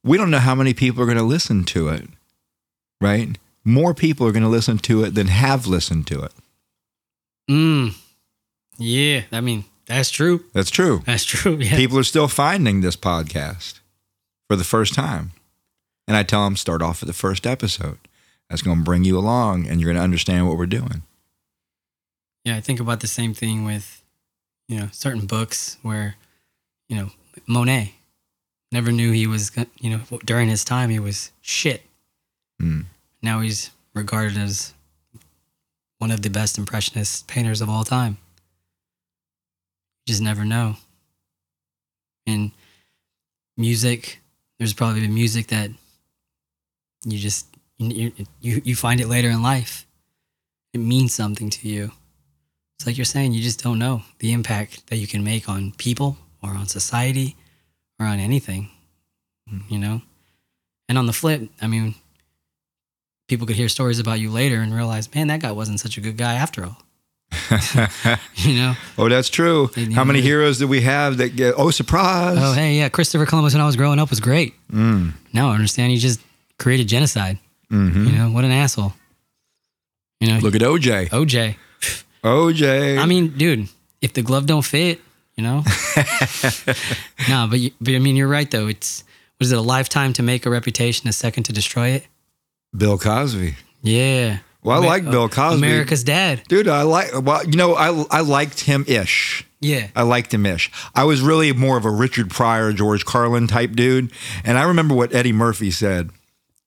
[0.02, 2.08] we don't know how many people are going to listen to it,
[3.00, 3.38] right?
[3.64, 6.32] More people are going to listen to it than have listened to it.
[7.50, 7.94] Mm.
[8.78, 9.22] Yeah.
[9.32, 10.44] I mean, that's true.
[10.52, 11.02] That's true.
[11.06, 11.56] That's true.
[11.60, 11.76] Yeah.
[11.76, 13.80] people are still finding this podcast
[14.48, 15.32] for the first time.
[16.08, 17.98] And I tell them, start off with the first episode.
[18.48, 21.02] That's going to bring you along and you're going to understand what we're doing.
[22.44, 24.02] Yeah, I think about the same thing with,
[24.68, 26.14] you know, certain books where,
[26.88, 27.10] you know,
[27.46, 27.94] Monet
[28.70, 31.82] never knew he was, you know, during his time he was shit.
[32.62, 32.84] Mm.
[33.20, 34.74] Now he's regarded as
[35.98, 38.18] one of the best impressionist painters of all time.
[40.06, 40.76] You just never know.
[42.26, 42.52] And
[43.56, 44.20] music,
[44.58, 45.70] there's probably music that
[47.04, 47.46] you just
[47.78, 49.86] you, you you find it later in life.
[50.72, 51.92] It means something to you.
[52.78, 55.72] It's like you're saying, you just don't know the impact that you can make on
[55.72, 57.36] people or on society
[57.98, 58.68] or on anything,
[59.68, 60.02] you know?
[60.88, 61.94] And on the flip, I mean,
[63.28, 66.00] people could hear stories about you later and realize, man, that guy wasn't such a
[66.00, 66.78] good guy after all.
[68.36, 68.74] You know?
[68.98, 69.70] oh, that's true.
[69.74, 72.36] They How many heroes do we have that get, oh, surprise?
[72.38, 74.54] Oh, hey, yeah, Christopher Columbus when I was growing up was great.
[74.70, 75.14] Mm.
[75.32, 76.20] Now I understand he just
[76.58, 77.38] created genocide.
[77.70, 78.92] Hmm You know, what an asshole.
[80.20, 81.08] You know, Look at OJ.
[81.10, 81.56] OJ.
[82.24, 82.98] OJ.
[82.98, 83.68] I mean, dude,
[84.00, 85.00] if the glove don't fit,
[85.36, 85.58] you know.
[87.28, 88.66] no, but, you, but I mean, you're right though.
[88.68, 89.04] It's
[89.38, 92.06] was it a lifetime to make a reputation, a second to destroy it?
[92.76, 93.54] Bill Cosby.
[93.82, 94.38] Yeah.
[94.62, 95.58] Well, I Amer- like Bill Cosby.
[95.58, 96.42] America's dad.
[96.48, 99.46] Dude, I like, well, you know, I, I liked him ish.
[99.60, 99.88] Yeah.
[99.94, 100.70] I liked him ish.
[100.94, 104.10] I was really more of a Richard Pryor, George Carlin type dude.
[104.44, 106.10] And I remember what Eddie Murphy said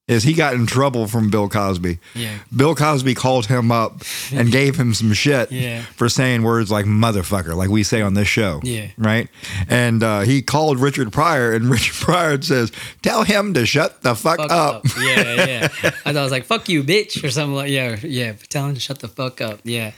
[0.09, 1.99] is he got in trouble from Bill Cosby.
[2.15, 2.39] Yeah.
[2.53, 4.01] Bill Cosby called him up
[4.33, 5.83] and gave him some shit Yeah.
[5.95, 8.59] for saying words like motherfucker, like we say on this show.
[8.63, 8.87] Yeah.
[8.97, 9.29] Right?
[9.69, 14.15] And uh, he called Richard Pryor, and Richard Pryor says, Tell him to shut the
[14.15, 14.75] fuck, Fuck up.
[14.77, 14.85] up.
[14.99, 15.67] Yeah, yeah.
[15.83, 18.33] I thought I was like, fuck you, bitch, or something like yeah, yeah.
[18.49, 19.59] Tell him to shut the fuck up.
[19.63, 19.91] Yeah.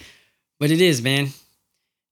[0.60, 1.30] But it is, man.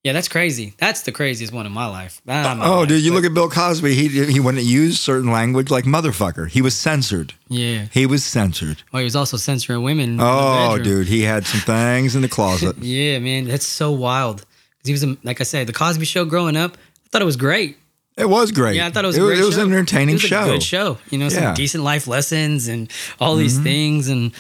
[0.04, 0.74] Yeah, that's crazy.
[0.78, 2.22] That's the craziest one in my life.
[2.26, 3.94] Not my Oh, life, dude, you but- look at Bill Cosby.
[3.96, 6.50] He he wouldn't use certain language like motherfucker.
[6.50, 7.34] He was censored.
[7.50, 7.88] Yeah.
[7.92, 8.82] He was censored.
[8.94, 10.18] Well, he was also censoring women.
[10.22, 12.78] Oh, dude, he had some things in the closet.
[12.82, 14.38] Yeah, man, that's so wild.
[14.38, 16.24] 'Cause He was, like I said, the Cosby Show.
[16.24, 17.78] Growing up, I thought it was great.
[18.16, 18.76] It was great.
[18.78, 19.18] Yeah, I thought it was.
[19.18, 20.44] It was, great it was an entertaining it was show.
[20.44, 20.98] A good show.
[21.10, 21.50] You know, some Yeah.
[21.50, 21.56] Mm-hmm.
[21.56, 24.32] decent life lessons and all these things, and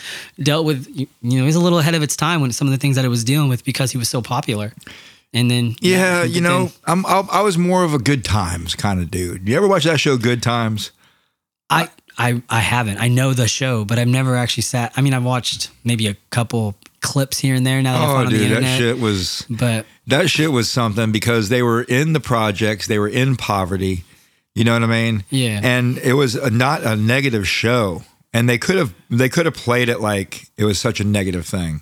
[0.41, 0.87] dealt with.
[0.93, 2.77] You you know, he was a little ahead of its time when some of the
[2.77, 4.73] things that it was dealing with because he was so popular.
[5.33, 8.23] And then Yeah, but you know, then I'm I, I was more of a good
[8.23, 9.47] times kind of dude.
[9.47, 10.91] You ever watch that show, Good Times?
[11.69, 12.97] I I I haven't.
[12.97, 14.91] I know the show, but I've never actually sat.
[14.97, 17.81] I mean, I've watched maybe a couple clips here and there.
[17.81, 20.69] Now that I Oh, found on the dude, that shit was but that shit was
[20.69, 24.03] something because they were in the projects, they were in poverty.
[24.55, 25.23] You know what I mean?
[25.29, 25.61] Yeah.
[25.63, 28.01] And it was a, not a negative show,
[28.33, 31.45] and they could have they could have played it like it was such a negative
[31.45, 31.81] thing,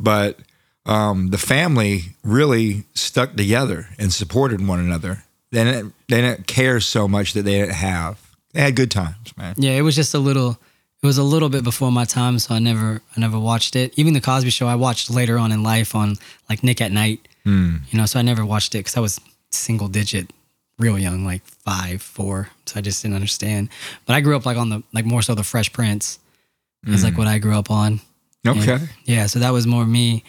[0.00, 0.38] but
[0.86, 5.24] um, the family really stuck together and supported one another.
[5.50, 8.18] They didn't they didn't care so much that they didn't have.
[8.52, 9.54] They had good times, man.
[9.58, 10.58] Yeah, it was just a little.
[11.02, 13.92] It was a little bit before my time, so I never, I never watched it.
[13.98, 16.14] Even the Cosby Show, I watched later on in life on
[16.48, 17.26] like Nick at Nite.
[17.42, 17.78] Hmm.
[17.90, 20.32] You know, so I never watched it because I was single digit,
[20.78, 22.50] real young, like five, four.
[22.66, 23.68] So I just didn't understand.
[24.06, 26.20] But I grew up like on the like more so the Fresh Prince.
[26.86, 28.00] Is like what I grew up on.
[28.44, 28.58] Hmm.
[28.58, 28.72] Okay.
[28.72, 30.24] And, yeah, so that was more me.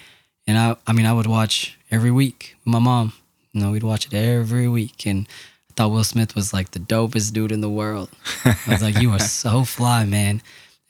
[0.47, 3.13] And I, I mean, I would watch every week with my mom.
[3.53, 5.27] You know, we'd watch it every week, and
[5.69, 8.09] I thought Will Smith was like the dopest dude in the world.
[8.43, 10.41] I was like, you are so fly, man,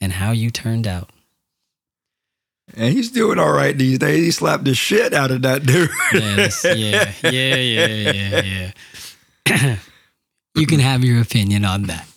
[0.02, 1.10] and how you turned out.
[2.76, 4.24] And he's doing all right these days.
[4.24, 5.90] He slapped the shit out of that dude.
[6.14, 8.12] This- yeah, yeah, yeah,
[8.42, 8.72] yeah,
[9.50, 9.76] yeah.
[10.56, 12.08] you can have your opinion on that.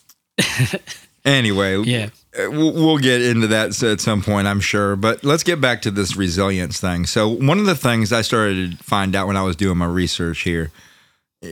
[1.25, 2.11] anyway, Yeah.
[2.39, 4.97] We'll, we'll get into that at some point, I'm sure.
[4.97, 7.07] But let's get back to this resilience thing.
[7.07, 9.87] So, one of the things I started to find out when I was doing my
[9.87, 10.71] research here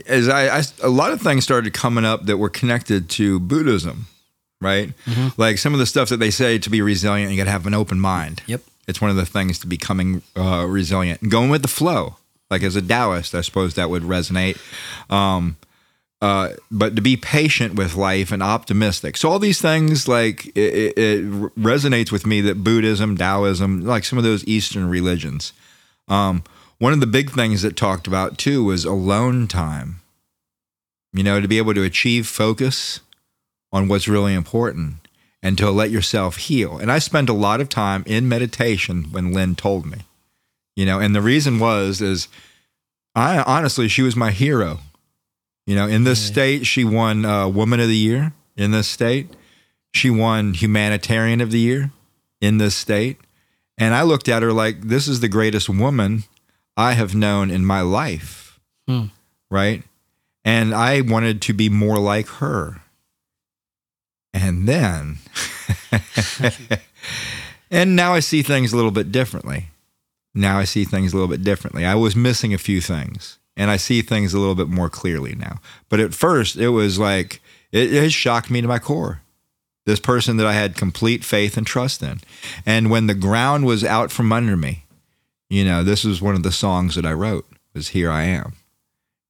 [0.07, 4.07] as I, I a lot of things started coming up that were connected to Buddhism,
[4.61, 4.93] right?
[5.37, 7.67] Like some of the stuff that they say to be resilient, you got to have
[7.67, 8.41] an open mind.
[8.47, 8.61] Yep.
[8.87, 12.17] It's one of the things to becoming uh, resilient and going with the flow.
[12.49, 14.59] Like as a Taoist, I suppose that would resonate.
[15.11, 15.57] Um,
[16.25, 19.15] uh, but to be patient with life and optimistic.
[19.15, 21.23] So all these things, like it, it,
[21.55, 25.53] resonates with me that Buddhism, Taoism, like some of those Eastern religions.
[26.07, 26.43] Um,
[26.79, 30.01] one of the big things that talked about too was alone time.
[31.13, 33.01] You know, to be able to achieve focus
[33.71, 35.07] on what's really important
[35.43, 36.79] and to let yourself heal.
[36.79, 39.99] And I spent a lot of time in meditation when Lynn told me.
[40.75, 42.29] You know, and the reason was is
[43.13, 44.79] I honestly she was my hero.
[45.65, 49.29] You know, in this state she won uh, Woman of the Year in this state.
[49.93, 51.91] She won Humanitarian of the Year
[52.41, 53.17] in this state.
[53.77, 56.23] And I looked at her like this is the greatest woman
[56.77, 58.59] I have known in my life.
[58.87, 59.05] Hmm.
[59.49, 59.83] Right?
[60.43, 62.81] And I wanted to be more like her.
[64.33, 65.17] And then,
[67.71, 69.67] and now I see things a little bit differently.
[70.33, 71.85] Now I see things a little bit differently.
[71.85, 75.35] I was missing a few things and I see things a little bit more clearly
[75.35, 75.59] now.
[75.89, 77.41] But at first, it was like,
[77.71, 79.21] it, it shocked me to my core.
[79.85, 82.21] This person that I had complete faith and trust in.
[82.65, 84.85] And when the ground was out from under me,
[85.49, 88.53] you know, this was one of the songs that I wrote was Here I Am.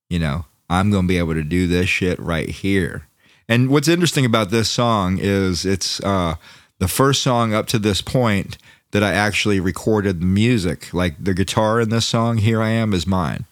[0.10, 3.08] You know, I'm going to be able to do this shit right here.
[3.50, 6.36] And what's interesting about this song is it's uh,
[6.80, 8.58] the first song up to this point
[8.92, 10.94] that I actually recorded the music.
[10.94, 13.46] Like the guitar in this song, Here I Am, is mine.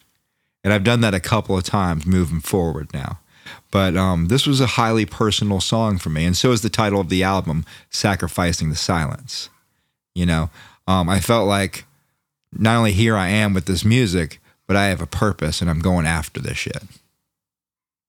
[0.64, 3.20] And I've done that a couple of times moving forward now.
[3.72, 6.26] But um, this was a highly personal song for me.
[6.26, 9.50] And so is the title of the album, Sacrificing the Silence.
[10.16, 10.50] You know,
[10.88, 11.86] um, I felt like
[12.52, 15.80] not only here I am with this music, but I have a purpose and I'm
[15.80, 16.84] going after this shit.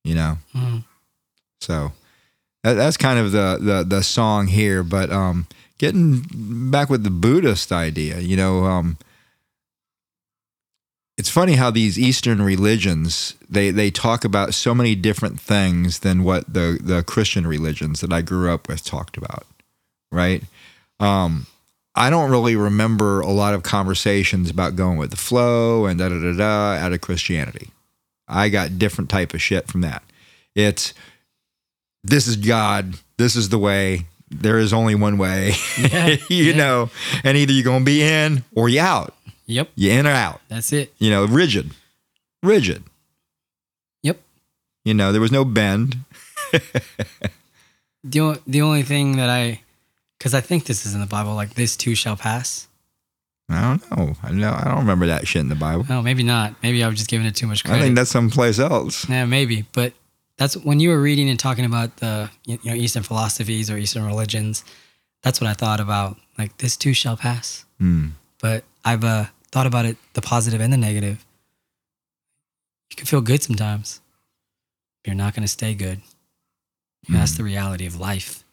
[0.04, 0.38] You know?
[0.54, 0.84] Mhm.
[1.60, 1.92] So
[2.62, 4.82] that, that's kind of the, the the song here.
[4.82, 5.46] But um,
[5.78, 6.24] getting
[6.70, 8.98] back with the Buddhist idea, you know, um,
[11.16, 16.24] it's funny how these Eastern religions they they talk about so many different things than
[16.24, 19.46] what the the Christian religions that I grew up with talked about,
[20.10, 20.42] right?
[21.00, 21.46] Um,
[21.94, 26.08] I don't really remember a lot of conversations about going with the flow and da
[26.08, 27.70] da da da out of Christianity.
[28.26, 30.02] I got different type of shit from that.
[30.56, 30.94] It's
[32.02, 34.06] this is God, this is the way.
[34.30, 36.56] There is only one way, Yeah, you yeah.
[36.56, 36.90] know,
[37.22, 39.14] and either you're gonna be in or you out.
[39.46, 39.70] Yep.
[39.74, 40.40] You in or out.
[40.48, 40.92] That's it.
[40.98, 41.70] You know, rigid,
[42.42, 42.82] rigid.
[44.02, 44.18] Yep.
[44.84, 45.98] You know, there was no bend.
[48.06, 49.62] The, o- the only thing that I,
[50.18, 52.68] because I think this is in the Bible, like this too shall pass.
[53.48, 54.14] I don't know.
[54.22, 54.52] I know.
[54.52, 55.86] I don't remember that shit in the Bible.
[55.88, 56.54] Oh, maybe not.
[56.62, 57.78] Maybe I was just giving it too much credit.
[57.80, 59.08] I think that's someplace else.
[59.08, 59.64] Yeah, maybe.
[59.72, 59.94] But
[60.36, 64.04] that's when you were reading and talking about the you know Eastern philosophies or Eastern
[64.04, 64.64] religions.
[65.22, 66.18] That's what I thought about.
[66.38, 67.64] Like this too shall pass.
[67.78, 68.08] Hmm.
[68.40, 71.24] But I've uh, thought about it, the positive and the negative.
[72.90, 74.00] You can feel good sometimes.
[75.04, 76.00] You're not going to stay good.
[77.06, 78.44] And That's the reality of life.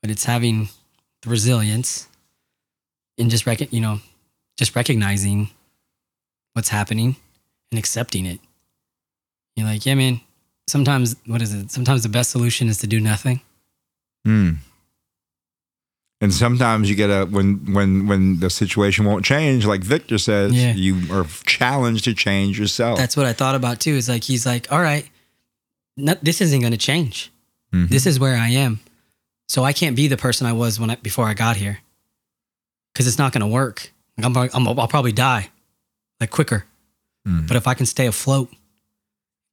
[0.00, 0.68] But it's having
[1.22, 2.08] the resilience
[3.18, 4.00] and just rec- you know,
[4.56, 5.50] just recognizing
[6.54, 7.16] what's happening
[7.70, 8.40] and accepting it.
[9.56, 10.20] You're like, yeah, man.
[10.68, 11.70] Sometimes, what is it?
[11.70, 13.40] Sometimes the best solution is to do nothing.
[14.24, 14.52] Hmm.
[16.20, 20.52] And sometimes you get a when when when the situation won't change, like Viktor says,
[20.52, 20.72] Yeah.
[20.72, 22.98] you are challenged to change yourself.
[22.98, 23.92] That's what I thought about too.
[23.92, 25.08] Is like he's like, all right,
[25.96, 27.30] no, this isn't going to change.
[27.72, 27.88] Mhm.
[27.88, 28.80] This is where I am,
[29.48, 31.78] so I can't be the person I was when I before I got here,
[32.92, 33.92] because it's not going to work.
[34.16, 35.50] Like, I'm, I'm, I'll probably die,
[36.18, 36.64] like quicker.
[37.26, 37.46] Mm.
[37.46, 38.50] But if I can stay afloat,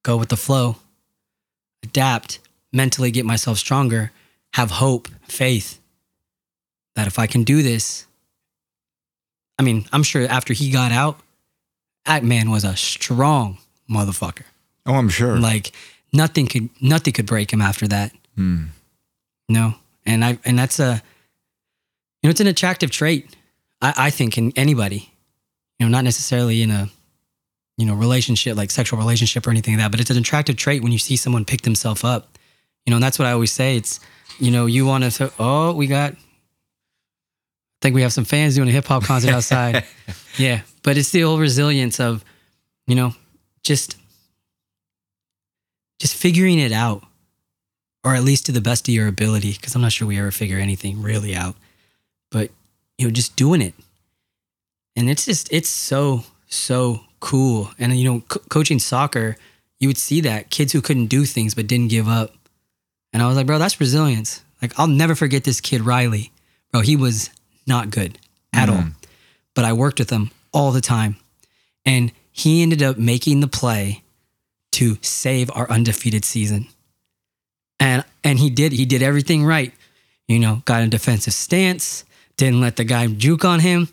[0.03, 0.77] go with the flow,
[1.83, 2.39] adapt,
[2.73, 4.11] mentally get myself stronger,
[4.53, 5.79] have hope, faith
[6.95, 8.05] that if I can do this,
[9.59, 11.19] I mean, I'm sure after he got out,
[12.05, 13.57] that man was a strong
[13.89, 14.43] motherfucker.
[14.85, 15.37] oh, I'm sure.
[15.37, 15.71] Like
[16.13, 18.11] nothing could nothing could break him after that.
[18.35, 18.65] Hmm.
[19.49, 19.75] No.
[20.05, 21.01] And I and that's a
[22.21, 23.35] you know, it's an attractive trait,
[23.81, 25.11] I, I think, in anybody.
[25.79, 26.89] You know, not necessarily in a
[27.77, 30.81] you know, relationship, like sexual relationship or anything like that, but it's an attractive trait
[30.81, 32.37] when you see someone pick themselves up.
[32.85, 33.75] You know, and that's what I always say.
[33.75, 33.99] It's,
[34.39, 36.15] you know, you want to, oh, we got,
[37.85, 39.83] think we have some fans doing a hip hop concert outside.
[40.37, 40.61] yeah.
[40.81, 42.25] But it's the old resilience of,
[42.87, 43.13] you know,
[43.61, 43.95] just,
[45.99, 47.03] just figuring it out
[48.03, 49.53] or at least to the best of your ability.
[49.53, 51.55] Cause I'm not sure we ever figure anything really out,
[52.31, 52.49] but,
[52.97, 53.75] you know, just doing it.
[54.95, 57.69] And it's just, it's so, so cool.
[57.77, 59.35] And you know, co- coaching soccer,
[59.79, 62.31] you would see that kids who couldn't do things but didn't give up.
[63.13, 64.43] And I was like, bro, that's resilience.
[64.59, 66.31] Like I'll never forget this kid Riley.
[66.71, 67.29] Bro, he was
[67.67, 68.17] not good
[68.53, 68.77] at all.
[68.77, 68.93] Mm.
[69.53, 71.17] But I worked with him all the time.
[71.85, 74.03] And he ended up making the play
[74.73, 76.67] to save our undefeated season.
[77.79, 79.73] And and he did he did everything right.
[80.27, 82.03] You know, got in defensive stance,
[82.37, 83.87] didn't let the guy juke on him.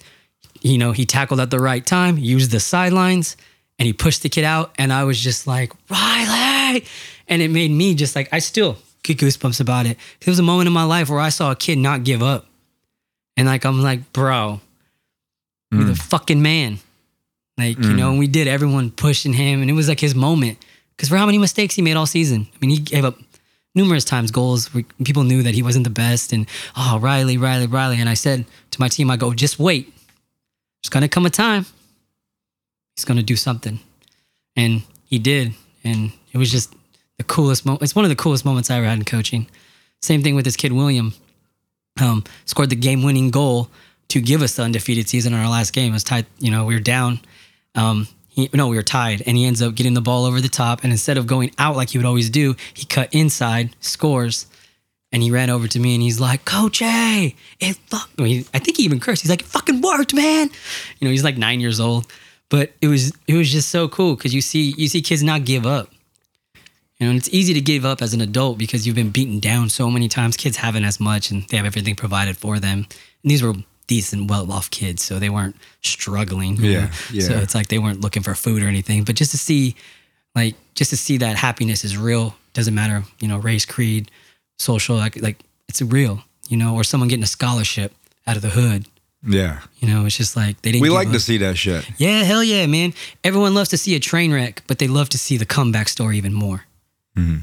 [0.63, 3.37] You know, he tackled at the right time, used the sidelines,
[3.79, 4.75] and he pushed the kid out.
[4.79, 6.85] And I was just like, Riley.
[7.29, 9.99] And it made me just like, I still get goosebumps about it.
[10.21, 12.47] It was a moment in my life where I saw a kid not give up.
[13.37, 14.61] And like, I'm like, bro,
[15.71, 16.03] you're the mm.
[16.03, 16.79] fucking man.
[17.59, 18.11] Like, you know, mm.
[18.11, 20.59] and we did everyone pushing him, and it was like his moment.
[20.97, 22.47] Because for how many mistakes he made all season?
[22.55, 23.19] I mean, he gave up
[23.75, 26.33] numerous times goals where people knew that he wasn't the best.
[26.33, 28.01] And oh, Riley, Riley, Riley.
[28.01, 29.93] And I said to my team, I go, just wait.
[30.83, 31.67] There's gonna come a time.
[32.97, 33.81] He's gonna do something,
[34.57, 35.55] and he did.
[35.85, 36.75] And it was just
[37.19, 37.83] the coolest moment.
[37.83, 39.47] It's one of the coolest moments I ever had in coaching.
[40.01, 41.15] Same thing with this kid William.
[42.01, 43.69] Um, scored the game-winning goal
[44.09, 45.91] to give us the undefeated season in our last game.
[45.91, 46.27] It was tied.
[46.39, 47.21] You know, we were down.
[47.75, 50.49] Um, he, no, we were tied, and he ends up getting the ball over the
[50.49, 50.83] top.
[50.83, 54.47] And instead of going out like he would always do, he cut inside, scores,
[55.13, 58.45] and he ran over to me and he's like, "Coach A, it fuck." I, mean,
[58.55, 59.23] I think he even cursed.
[59.23, 60.49] He's like, "It fucking worked, man."
[60.99, 62.07] You know, he's like nine years old,
[62.49, 65.45] but it was it was just so cool because you see you see kids not
[65.45, 65.91] give up.
[67.03, 69.41] You know, and it's easy to give up as an adult because you've been beaten
[69.41, 70.37] down so many times.
[70.37, 72.87] Kids haven't as much, and they have everything provided for them.
[73.25, 73.55] And these were
[73.89, 76.59] decent, well-off kids, so they weren't struggling.
[76.59, 77.27] Yeah, yeah.
[77.27, 79.03] So it's like they weren't looking for food or anything.
[79.03, 79.75] But just to see,
[80.37, 82.37] like, just to see that happiness is real.
[82.53, 84.09] Doesn't matter, you know, race, creed,
[84.61, 84.95] social.
[84.95, 86.23] Like, like it's real.
[86.49, 87.93] You know, or someone getting a scholarship
[88.29, 88.87] out of the hood.
[89.27, 89.59] Yeah.
[89.81, 90.83] You know, it's just like they didn't.
[90.83, 91.15] We like up.
[91.15, 91.85] to see that shit.
[91.97, 92.95] Yeah, hell yeah, man.
[93.25, 96.17] Everyone loves to see a train wreck, but they love to see the comeback story
[96.17, 96.65] even more.
[97.17, 97.39] Mm-hmm.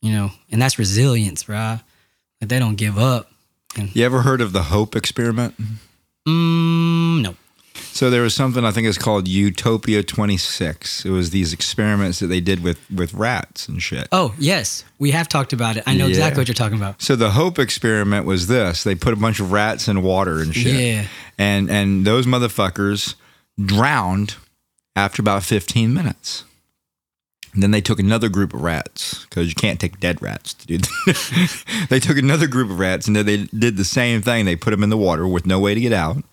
[0.00, 1.82] You know, and that's resilience, bruh.
[2.40, 3.30] Like they don't give up.
[3.76, 5.54] You ever heard of the Hope experiment?
[6.28, 7.36] Mm, no.
[7.74, 11.04] So there was something I think it's called Utopia 26.
[11.04, 14.08] It was these experiments that they did with with rats and shit.
[14.12, 14.84] Oh, yes.
[14.98, 15.84] We have talked about it.
[15.86, 16.10] I know Yeah.
[16.10, 17.00] exactly what you're talking about.
[17.02, 20.54] So the Hope experiment was this: they put a bunch of rats in water and
[20.54, 21.06] shit, Yeah.
[21.38, 23.14] and and those motherfuckers
[23.62, 24.36] drowned
[24.96, 26.44] after about 15 minutes.
[27.54, 30.66] And then they took another group of rats because you can't take dead rats to
[30.66, 31.86] do that.
[31.90, 34.46] they took another group of rats and then they did the same thing.
[34.46, 36.24] They put them in the water with no way to get out.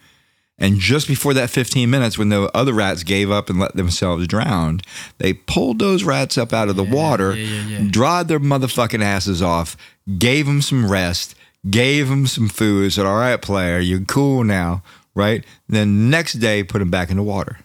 [0.60, 4.28] And just before that 15 minutes, when the other rats gave up and let themselves
[4.28, 4.82] drown,
[5.18, 7.88] they pulled those rats up out of the water, yeah, yeah, yeah.
[7.90, 9.78] dried their motherfucking asses off,
[10.18, 11.34] gave them some rest,
[11.70, 14.84] gave them some food, said, All right, player, you're cool now,
[15.16, 15.46] right?
[15.70, 17.60] Then next day, put them back in the water.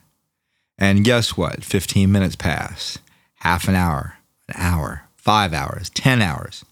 [0.78, 1.64] And guess what?
[1.64, 2.98] 15 minutes pass,
[3.44, 4.16] half an hour,
[4.48, 6.64] an hour, five hours, 10 hours,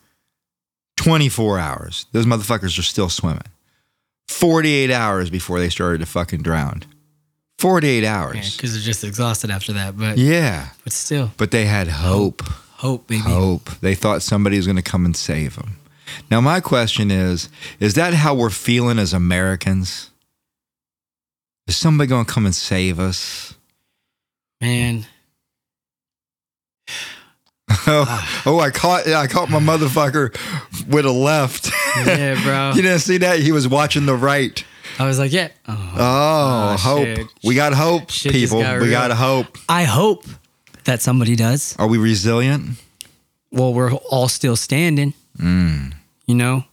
[0.97, 2.07] 24 hours.
[2.13, 3.43] Those motherfuckers are still swimming.
[4.29, 6.83] 48 hours before they started to fucking drown.
[7.59, 8.37] 48 hours.
[8.37, 9.97] Yeah, because they're just exhausted after that.
[9.97, 10.71] But Yeah.
[10.83, 12.43] but still, But they had hope.
[12.77, 13.21] hope, baby.
[13.23, 13.71] Hope.
[13.81, 15.77] They thought somebody was going to come and save them.
[16.31, 17.49] Now, my question is
[17.79, 20.11] is that how we're feeling as Americans?
[21.69, 23.55] Is somebody going to come and save us?
[24.61, 25.07] Man.
[27.87, 30.37] oh, oh, I caught I caught my motherfucker
[30.89, 31.71] with a left.
[32.07, 32.73] Yeah, bro.
[32.77, 33.39] you didn't see that?
[33.41, 34.63] He was watching the right.
[34.99, 35.49] I was like, yeah.
[35.67, 35.93] Oh.
[35.97, 37.05] Oh, Oh, hope.
[37.05, 37.27] shit.
[37.43, 38.61] We got hope, Shit people.
[38.61, 38.91] got We real.
[38.91, 39.57] got hope.
[39.69, 40.25] I hope
[40.85, 41.75] that somebody does.
[41.79, 42.79] Are we resilient?
[43.51, 45.13] well, we're all still standing.
[45.39, 45.93] Mm.
[46.27, 46.65] You know,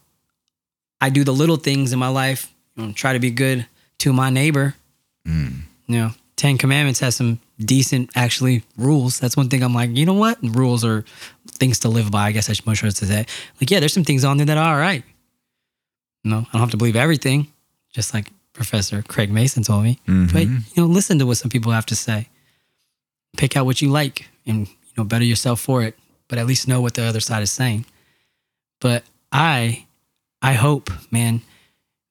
[1.01, 2.51] I do the little things in my life.
[2.75, 3.65] You know, try to be good
[3.99, 4.75] to my neighbor.
[5.27, 5.61] Mm.
[5.87, 9.19] You know, Ten Commandments has some decent, actually, rules.
[9.19, 10.37] That's one thing I'm like, you know what?
[10.41, 11.03] Rules are
[11.51, 12.27] things to live by.
[12.27, 13.25] I guess I should much rather say.
[13.59, 15.03] Like, yeah, there's some things on there that are all right.
[16.23, 17.47] You know, I don't have to believe everything,
[17.93, 19.99] just like Professor Craig Mason told me.
[20.07, 20.33] Mhm.
[20.33, 22.27] But you know, listen to what some people have to say.
[23.37, 25.97] Pick out what you like, and you know, better yourself for it.
[26.27, 27.85] But at least know what the other side is saying.
[28.81, 29.85] But I,
[30.41, 31.41] I hope, man,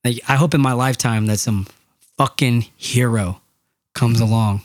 [0.04, 1.66] like I hope in my lifetime that some
[2.16, 3.40] fucking hero
[3.94, 4.62] comes along.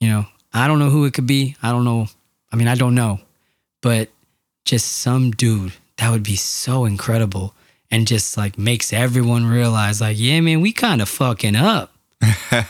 [0.00, 1.56] You know, I don't know who it could be.
[1.62, 2.08] I don't know.
[2.52, 3.20] I mean, I don't know,
[3.82, 4.08] but
[4.64, 7.54] just some dude that would be so incredible
[7.90, 11.92] and just like makes everyone realize, like, yeah, man, we kind of fucking up.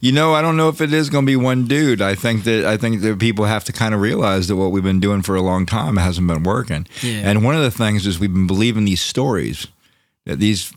[0.00, 2.00] You know, I don't know if it is going to be one dude.
[2.00, 4.82] I think that I think that people have to kind of realize that what we've
[4.82, 6.86] been doing for a long time hasn't been working.
[7.02, 7.22] Yeah.
[7.24, 9.66] And one of the things is we've been believing these stories
[10.24, 10.72] that these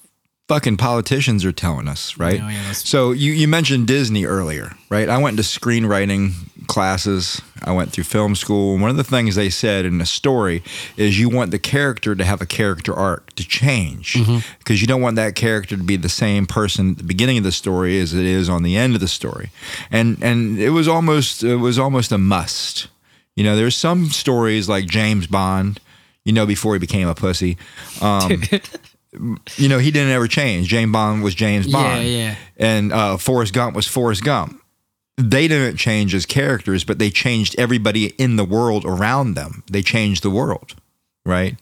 [0.51, 2.41] fucking politicians are telling us, right?
[2.43, 5.07] Oh, yeah, so you, you mentioned Disney earlier, right?
[5.07, 6.33] I went to screenwriting
[6.67, 7.41] classes.
[7.63, 8.73] I went through film school.
[8.73, 10.61] And one of the things they said in the story
[10.97, 14.17] is you want the character to have a character arc to change
[14.59, 17.45] because you don't want that character to be the same person at the beginning of
[17.45, 19.51] the story as it is on the end of the story.
[19.89, 22.89] And and it was almost it was almost a must.
[23.37, 25.79] You know, there's some stories like James Bond,
[26.25, 27.57] you know, before he became a pussy.
[28.01, 28.41] Um,
[29.13, 30.67] you know, he didn't ever change.
[30.67, 32.07] James Bond was James Bond.
[32.07, 32.35] yeah.
[32.57, 34.61] And uh, Forrest Gump was Forrest Gump.
[35.17, 39.63] They didn't change as characters, but they changed everybody in the world around them.
[39.69, 40.75] They changed the world,
[41.25, 41.57] right?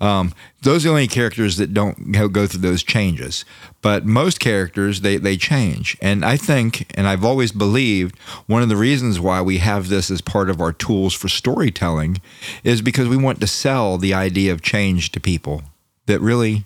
[0.00, 0.32] Um,
[0.62, 3.44] those are the only characters that don't go- go through those changes.
[3.82, 5.96] But most characters, they, they change.
[6.00, 10.10] And I think, and I've always believed, one of the reasons why we have this
[10.10, 12.18] as part of our tools for storytelling
[12.62, 15.62] is because we want to sell the idea of change to people
[16.06, 16.64] that really,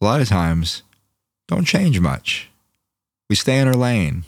[0.00, 0.82] a lot of times,
[1.48, 2.50] don't change much.
[3.28, 4.24] We stay in our lane.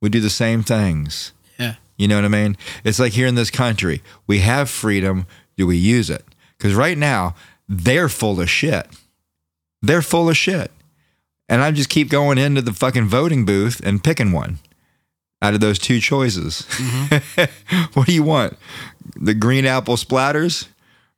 [0.00, 1.32] We do the same things.
[1.58, 1.74] Yeah.
[1.96, 2.56] You know what I mean?
[2.84, 5.26] It's like here in this country, we have freedom.
[5.56, 6.24] Do we use it?
[6.56, 7.34] Because right now,
[7.68, 8.86] they're full of shit.
[9.82, 10.70] They're full of shit.
[11.48, 14.58] And I just keep going into the fucking voting booth and picking one
[15.40, 16.66] out of those two choices.
[17.94, 18.56] what do you want?
[19.16, 20.68] The green apple splatters?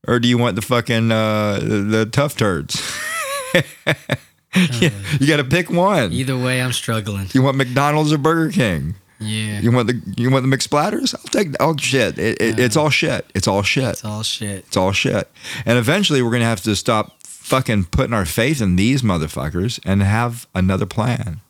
[0.07, 2.81] Or do you want the fucking uh, the, the tough turds?
[4.53, 4.91] Yeah,
[5.21, 6.13] you got to pick one.
[6.13, 7.29] Either way, I'm struggling.
[7.33, 8.97] You want McDonald's or Burger King?
[9.21, 9.61] Yeah.
[9.61, 11.15] You want the you want the McSplatters?
[11.15, 12.19] I'll take all shit.
[12.19, 13.31] It, it, it's all shit.
[13.33, 13.91] It's all shit.
[13.91, 14.65] It's all shit.
[14.67, 15.31] It's all shit.
[15.65, 20.03] And eventually, we're gonna have to stop fucking putting our faith in these motherfuckers and
[20.03, 21.41] have another plan.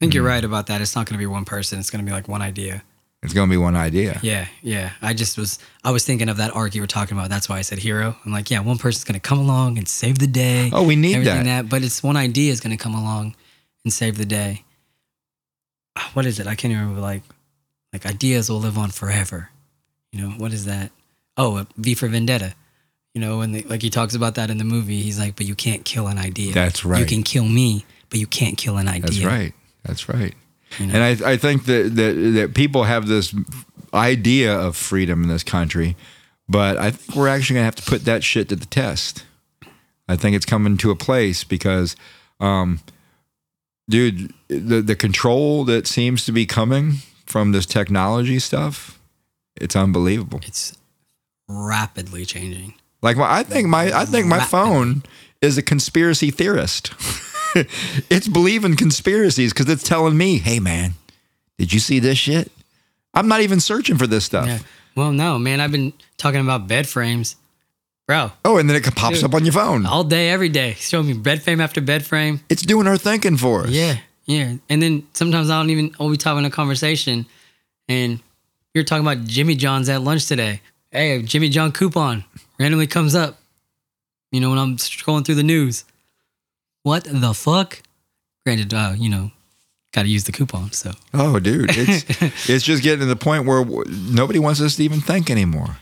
[0.00, 0.28] I think you're mm.
[0.28, 0.80] right about that.
[0.80, 1.78] It's not going to be one person.
[1.78, 2.82] It's going to be like one idea.
[3.22, 4.18] It's gonna be one idea.
[4.22, 4.90] Yeah, yeah.
[5.00, 7.28] I just was I was thinking of that arc you were talking about.
[7.30, 8.16] That's why I said hero.
[8.24, 10.70] I'm like, yeah, one person's gonna come along and save the day.
[10.72, 11.68] Oh, we need everything that.
[11.68, 13.36] But it's one idea is gonna come along
[13.84, 14.64] and save the day.
[15.96, 16.46] Ah, What is it?
[16.46, 17.00] I can't even remember.
[17.00, 17.22] Like,
[17.92, 19.50] like ideas will live on forever.
[20.10, 20.90] You know what is that?
[21.36, 22.54] Oh, V for Vendetta.
[23.14, 25.46] You know, when they, like he talks about that in the movie, he's like, but
[25.46, 26.54] you can't kill an idea.
[26.54, 26.98] That's right.
[27.00, 29.10] You can kill me, but you can't kill an idea.
[29.10, 29.52] That's right.
[29.84, 30.34] That's right.
[30.78, 30.94] You know?
[30.94, 33.34] And I, I think that, that that people have this
[33.94, 35.96] idea of freedom in this country,
[36.48, 39.24] but I think we're actually gonna have to put that shit to the test.
[40.08, 41.96] I think it's coming to a place because,
[42.40, 42.80] um,
[43.88, 46.94] dude, the the control that seems to be coming
[47.26, 48.98] from this technology stuff,
[49.56, 50.40] it's unbelievable.
[50.44, 50.76] It's
[51.48, 52.74] rapidly changing.
[53.00, 55.02] Like my, I think my I think my phone
[55.40, 56.92] is a conspiracy theorist.
[58.10, 60.94] it's believing conspiracies because it's telling me, "Hey, man,
[61.58, 62.50] did you see this shit?"
[63.14, 64.46] I'm not even searching for this stuff.
[64.46, 64.58] Yeah.
[64.96, 65.60] Well, no, man.
[65.60, 67.36] I've been talking about bed frames,
[68.06, 69.24] bro, Oh, and then it pops Dude.
[69.24, 69.84] up on your phone.
[69.86, 70.74] all day, every day.
[70.74, 72.40] Show me bed frame after bed frame.
[72.48, 73.70] It's doing our thinking for us.
[73.70, 74.54] Yeah, yeah.
[74.68, 75.94] And then sometimes I don't even.
[76.00, 77.26] Oh, we having a conversation,
[77.88, 78.20] and
[78.74, 80.60] you're talking about Jimmy John's at lunch today.
[80.90, 82.24] Hey, Jimmy John coupon
[82.58, 83.38] randomly comes up.
[84.30, 85.84] You know when I'm scrolling through the news.
[86.82, 87.80] What the fuck?
[88.44, 89.30] Granted, uh, you know,
[89.92, 90.72] got to use the coupon.
[90.72, 92.04] So Oh, dude, it's
[92.50, 95.76] it's just getting to the point where w- nobody wants us to even think anymore.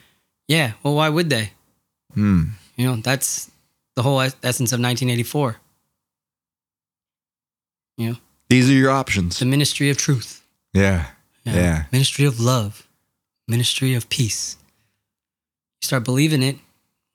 [0.49, 0.73] yeah.
[0.83, 1.53] Well, why would they?
[2.15, 2.43] Hmm.
[2.77, 3.51] You know, that's
[3.97, 5.57] the whole es- essence of 1984.
[7.97, 8.17] You know,
[8.49, 9.39] These are your options.
[9.39, 10.43] the ministry of truth.
[10.73, 11.07] Yeah.
[11.45, 11.85] Yeah.
[11.93, 12.87] Ministry of love.
[13.49, 14.57] Ministry of peace.
[15.83, 16.57] You start believing it.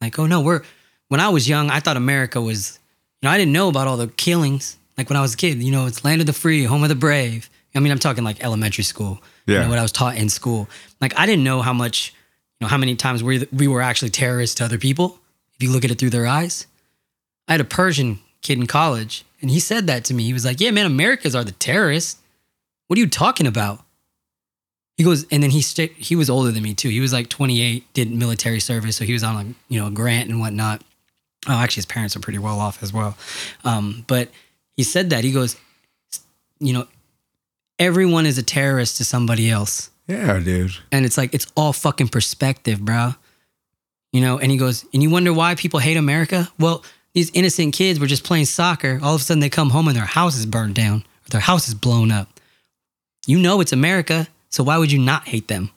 [0.01, 0.61] Like, oh no, we're
[1.07, 2.79] when I was young, I thought America was,
[3.21, 4.77] you know, I didn't know about all the killings.
[4.97, 6.89] Like when I was a kid, you know, it's land of the free, home of
[6.89, 7.49] the brave.
[7.73, 9.21] I mean, I'm talking like elementary school.
[9.45, 9.63] You Yeah.
[9.63, 10.69] know, what I was taught in school.
[11.01, 12.13] Like I didn't know how much,
[12.59, 15.19] you know, how many times we we were actually terrorists to other people.
[15.55, 16.67] If you look at it through their eyes.
[17.47, 20.23] I had a Persian kid in college, and he said that to me.
[20.23, 22.17] He was like, "Yeah, man, Americans are the terrorists.
[22.87, 23.83] What are you talking about?"
[24.97, 26.89] He goes, and then he sta he was older than me too.
[26.89, 29.91] He was like 28, did military service, so he was on a you know a
[29.91, 30.81] grant and whatnot.
[31.47, 33.17] Oh, actually, his parents are pretty well off as well.
[33.63, 34.29] Um, but
[34.77, 35.55] he said that he goes,
[36.59, 36.87] you know,
[37.79, 40.71] everyone is a terrorist to somebody else, Yeah, dude.
[40.91, 43.13] and it's like it's all fucking perspective, bro.
[44.13, 46.49] You know, and he goes, and you wonder why people hate America?
[46.57, 46.83] Well,
[47.13, 48.99] these innocent kids were just playing soccer.
[49.03, 51.41] All of a sudden, they come home and their house is burned down, or their
[51.41, 52.29] house is blown up.
[53.27, 55.69] You know it's America, so why would you not hate them?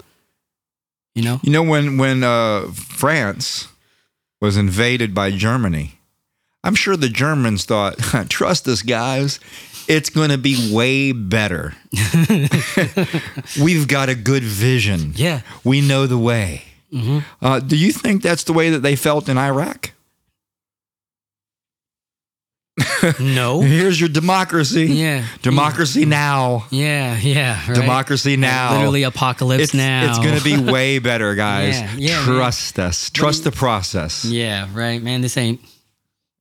[1.15, 1.41] You know?
[1.43, 3.67] You know when when uh, France
[4.41, 5.99] was invaded by Germany,
[6.65, 9.41] I'm sure the Germans thought, "Trust us, guys.
[9.89, 11.75] It's going to be way better.
[13.61, 15.13] We've got a good vision.
[15.17, 15.41] Yeah.
[15.65, 19.29] We know the way." hmm Uh, do you think that's the way that they felt
[19.29, 19.93] in Iraq?
[23.21, 23.61] no.
[23.61, 24.87] Here's your democracy.
[24.87, 25.25] Yeah.
[25.43, 26.09] Democracy mm.
[26.09, 26.67] now.
[26.71, 27.67] Yeah, yeah.
[27.69, 27.75] right?
[27.75, 28.75] Democracy now.
[28.75, 30.09] Literally apocalypse It's, now.
[30.09, 31.81] it's going to be way better, guys.
[31.81, 33.11] Yeah, yeah, Trust us.
[33.11, 34.25] Trust the process.
[34.25, 35.21] Yeah, right, man.
[35.21, 35.61] This ain't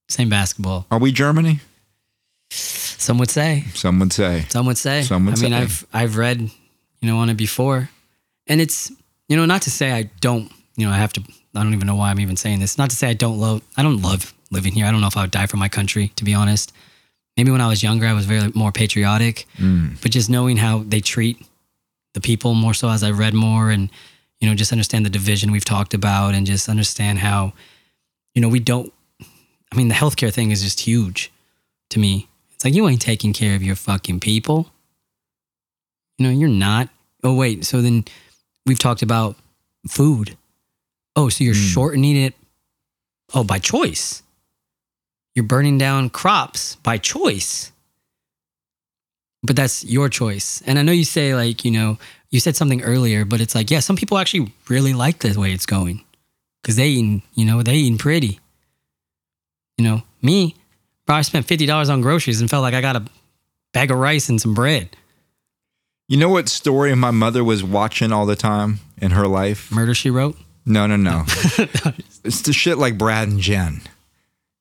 [0.07, 0.85] this ain't basketball.
[0.89, 1.59] Are we Germany?
[2.49, 3.65] Some would say.
[3.73, 4.45] Some would say.
[4.49, 5.03] Some would say.
[5.03, 5.57] Some would I mean, say.
[5.57, 7.89] I've I've read, you know, on it before,
[8.47, 8.91] and it's
[9.27, 10.51] you know not to say I don't.
[10.75, 11.23] You know, I have to.
[11.55, 12.77] I don't even know why I'm even saying this.
[12.77, 13.61] Not to say I don't love.
[13.75, 14.85] I don't love living here.
[14.85, 16.11] I don't know if I would die for my country.
[16.15, 16.73] To be honest,
[17.35, 19.45] maybe when I was younger, I was very more patriotic.
[19.57, 20.01] Mm.
[20.01, 21.45] But just knowing how they treat
[22.13, 23.89] the people more so as I read more, and
[24.39, 27.53] you know, just understand the division we've talked about, and just understand how,
[28.35, 28.93] you know, we don't.
[29.71, 31.31] I mean, the healthcare thing is just huge
[31.89, 32.27] to me.
[32.55, 34.71] It's like you ain't taking care of your fucking people.
[36.17, 36.89] You know, you're not.
[37.23, 38.05] Oh wait, so then
[38.65, 39.35] we've talked about
[39.87, 40.37] food.
[41.15, 41.73] Oh, so you're Mm.
[41.73, 42.33] shortening it
[43.33, 44.23] oh by choice.
[45.37, 47.71] You're burning down crops by choice.
[49.43, 50.63] But that's your choice.
[50.65, 51.99] And I know you say like, you know,
[52.31, 55.51] you said something earlier, but it's like, yeah, some people actually really like the way
[55.51, 56.03] it's going.
[56.63, 58.39] Cause they eating, you know, they eating pretty.
[59.77, 60.55] You know, me,
[61.05, 63.05] bro, I spent fifty dollars on groceries and felt like I got a
[63.73, 64.97] bag of rice and some bread.
[66.07, 69.71] You know what story my mother was watching all the time in her life?
[69.71, 70.35] Murder she wrote.
[70.65, 71.25] No, no, no.
[72.23, 73.81] it's the shit like Brad and Jen.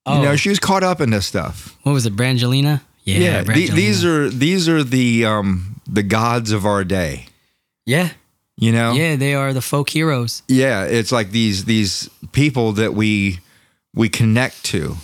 [0.07, 1.77] Oh, You know, she was caught up in this stuff.
[1.83, 2.81] what was it, Brangelina?
[3.05, 7.27] Yeah, Yeah, the- these are these are the um the gods of our day.
[7.85, 8.11] yeah,
[8.57, 10.43] You know, yeah, they are the folk heroes.
[10.49, 10.85] yeah.
[10.85, 13.39] It's like these these people that we
[13.95, 14.97] we connect to.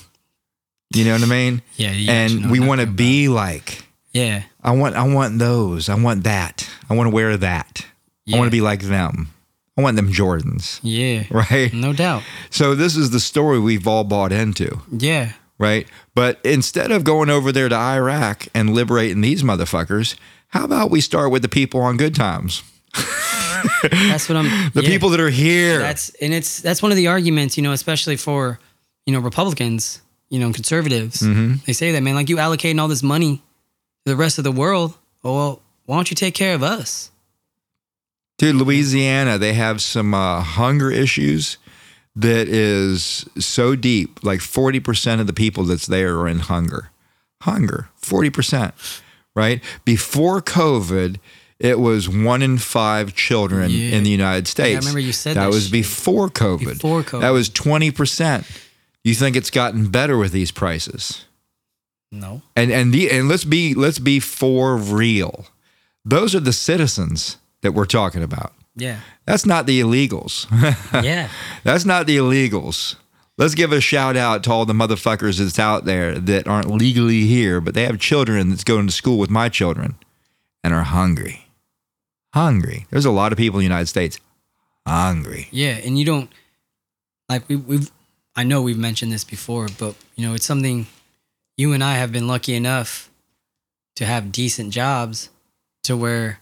[0.95, 1.63] You know what I mean?
[1.77, 3.83] Yeah, you actually know and we want to be like.
[4.13, 5.89] Yeah, I want I want those.
[5.89, 6.69] I want that.
[6.91, 7.87] I want to wear that.
[8.33, 9.29] I want to be like them.
[9.77, 11.73] I want them Jordans, yeah, right?
[11.73, 12.23] no doubt.
[12.51, 15.87] So this is the story we've all bought into, Yeah, right?
[16.15, 20.17] But instead of going over there to Iraq and liberating these motherfuckers,
[20.49, 22.63] how about we start with the people on good times?
[23.91, 24.71] that's what I'm.
[24.75, 24.89] The yeah.
[24.89, 25.79] people that are here.
[25.79, 28.59] That's and it's that's one of the arguments, you know, especially for
[29.07, 31.21] you know Republicans, you know, conservatives.
[31.23, 31.65] Mm-hmm.
[31.67, 33.37] They say that man, like you allocating all this money
[34.05, 34.99] to the rest of the world.
[35.25, 37.11] Oh, well, why don't you take care of us?
[38.43, 41.59] Dude, Louisiana, they have some uh, hunger issues
[42.17, 44.25] that is so deep.
[44.25, 46.91] Like 40% of the people that's there are in hunger.
[47.43, 48.73] Hunger, 40%,
[49.37, 49.63] right?
[49.85, 51.21] Before COVID,
[51.61, 53.97] it was one in five children Yeah.
[53.97, 54.75] in the United States.
[54.75, 55.73] I remember you said that that was shit.
[55.73, 56.65] before COVID.
[56.65, 57.21] Before COVID.
[57.21, 58.45] That was 20%.
[59.05, 61.27] You think it's gotten better with these prices?
[62.11, 62.43] No.
[62.57, 65.47] And and the and let's be let's be for real.
[66.05, 68.53] Those are the citizens that we're talking about.
[68.77, 69.01] Yeah.
[69.27, 70.47] That's not the illegals.
[71.05, 71.29] Yeah.
[71.65, 72.97] That's not the illegals.
[73.39, 77.23] Let's give a shout out to all the motherfuckers that's out there that aren't legally
[77.23, 79.97] here, but they have children that's going to school with my children
[80.63, 81.47] and are hungry.
[82.35, 82.87] Hungry.
[82.91, 84.19] There's a lot of people in the United States
[84.87, 85.49] hungry.
[85.51, 86.31] Yeah, and you don't
[87.29, 87.91] like we we've
[88.37, 90.87] I know we've mentioned this before, but you know, it's something
[91.57, 93.11] you and I have been lucky enough
[93.97, 95.29] to have decent jobs
[95.85, 96.41] to where,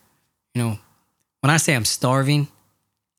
[0.54, 0.78] you know,
[1.40, 2.48] when I say I'm starving,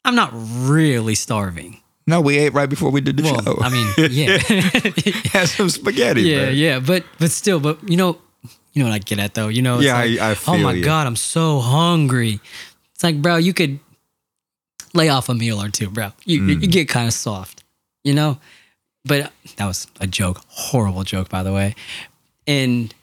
[0.05, 1.81] I'm not really starving.
[2.07, 3.57] No, we ate right before we did the Well, show.
[3.61, 4.37] I mean, yeah.
[5.31, 6.23] had some spaghetti.
[6.23, 6.55] yeah, man.
[6.55, 8.17] yeah, but but still, but you know,
[8.73, 9.47] you know what I get at though.
[9.49, 10.83] You know, it's Yeah, like, I- I oh my you.
[10.83, 12.39] god, I'm so hungry.
[12.95, 13.79] It's like, bro, you could
[14.93, 16.11] lay off a meal or two, bro.
[16.25, 16.71] You you Mm.
[16.71, 17.63] get kind of soft,
[18.03, 18.39] you know.
[19.05, 21.75] But that was a joke, horrible joke, by the way.
[22.47, 22.93] And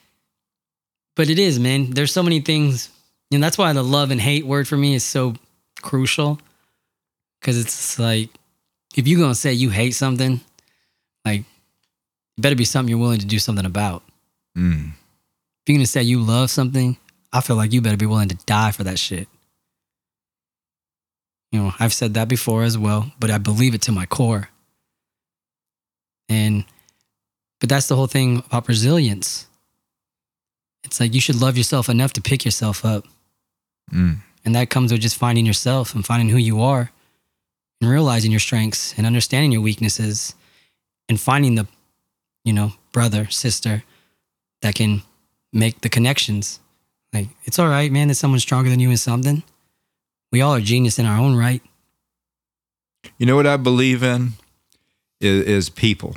[1.15, 1.91] but it is, man.
[1.91, 2.89] There's so many things,
[3.31, 5.35] and that's why the love and hate word for me is so
[5.81, 6.39] crucial.
[7.39, 8.29] Because it's like,
[8.95, 10.41] if you're gonna say you hate something,
[11.25, 14.03] like, it better be something you're willing to do something about.
[14.57, 14.89] Mm.
[14.89, 16.97] If you're gonna say you love something,
[17.31, 19.27] I feel like you better be willing to die for that shit.
[21.51, 24.49] You know, I've said that before as well, but I believe it to my core.
[26.27, 26.63] And,
[27.59, 29.47] but that's the whole thing about resilience.
[30.83, 33.05] It's like you should love yourself enough to pick yourself up.
[33.89, 34.17] Mm.
[34.45, 36.91] And that comes with just finding yourself and finding who you are
[37.81, 40.33] and realizing your strengths and understanding your weaknesses
[41.07, 41.67] and finding the,
[42.43, 43.83] you know, brother, sister
[44.61, 45.01] that can
[45.51, 46.59] make the connections.
[47.13, 49.43] Like, it's all right, man, that someone's stronger than you in something.
[50.31, 51.61] We all are genius in our own right.
[53.17, 54.33] You know what I believe in
[55.19, 56.15] is, is people.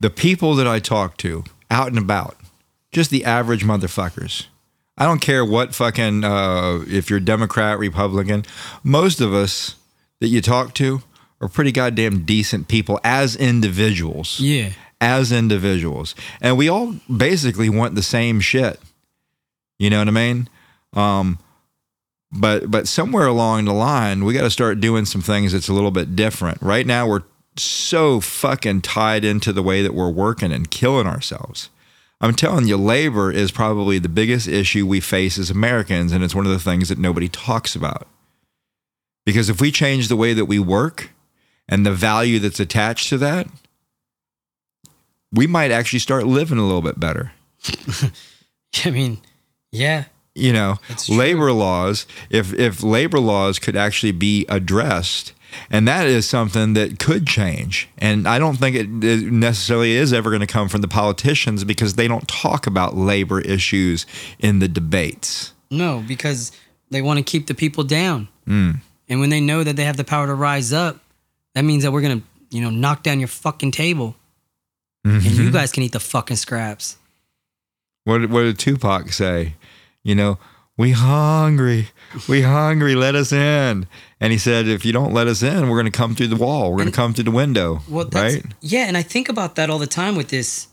[0.00, 2.36] The people that I talk to out and about,
[2.92, 4.46] just the average motherfuckers.
[5.00, 8.44] I don't care what fucking uh, if you're Democrat, Republican.
[8.84, 9.76] Most of us
[10.20, 11.02] that you talk to
[11.40, 14.38] are pretty goddamn decent people as individuals.
[14.38, 14.72] Yeah.
[15.00, 16.14] As individuals.
[16.42, 18.78] And we all basically want the same shit.
[19.78, 20.48] You know what I mean?
[20.92, 21.38] Um,
[22.30, 25.72] but but somewhere along the line, we got to start doing some things that's a
[25.72, 26.60] little bit different.
[26.60, 27.22] Right now, we're
[27.56, 31.70] so fucking tied into the way that we're working and killing ourselves.
[32.20, 36.34] I'm telling you, labor is probably the biggest issue we face as Americans, and it's
[36.34, 38.06] one of the things that nobody talks about.
[39.24, 41.10] Because if we change the way that we work
[41.68, 43.46] and the value that's attached to that,
[45.32, 47.32] we might actually start living a little bit better.
[48.84, 49.18] I mean,
[49.70, 50.04] yeah.
[50.34, 55.32] You know, labor laws, if if labor laws could actually be addressed,
[55.70, 57.88] and that is something that could change.
[57.98, 61.94] And I don't think it necessarily is ever going to come from the politicians because
[61.94, 64.06] they don't talk about labor issues
[64.38, 65.52] in the debates.
[65.70, 66.52] No, because
[66.90, 68.28] they want to keep the people down.
[68.46, 68.80] Mm.
[69.08, 70.98] And when they know that they have the power to rise up,
[71.54, 74.14] that means that we're gonna, you know, knock down your fucking table,
[75.04, 75.42] and Mm-hmm.
[75.42, 76.96] you guys can eat the fucking scraps.
[78.04, 79.54] What what did Tupac say?
[80.02, 80.38] You know,
[80.76, 81.88] we hungry,
[82.28, 82.94] we hungry.
[82.94, 83.86] Let us in.
[84.20, 86.36] And he said, if you don't let us in, we're going to come through the
[86.36, 86.70] wall.
[86.70, 87.80] We're going to come through the window.
[87.88, 88.44] Well, that's, right?
[88.60, 90.68] Yeah, and I think about that all the time with this,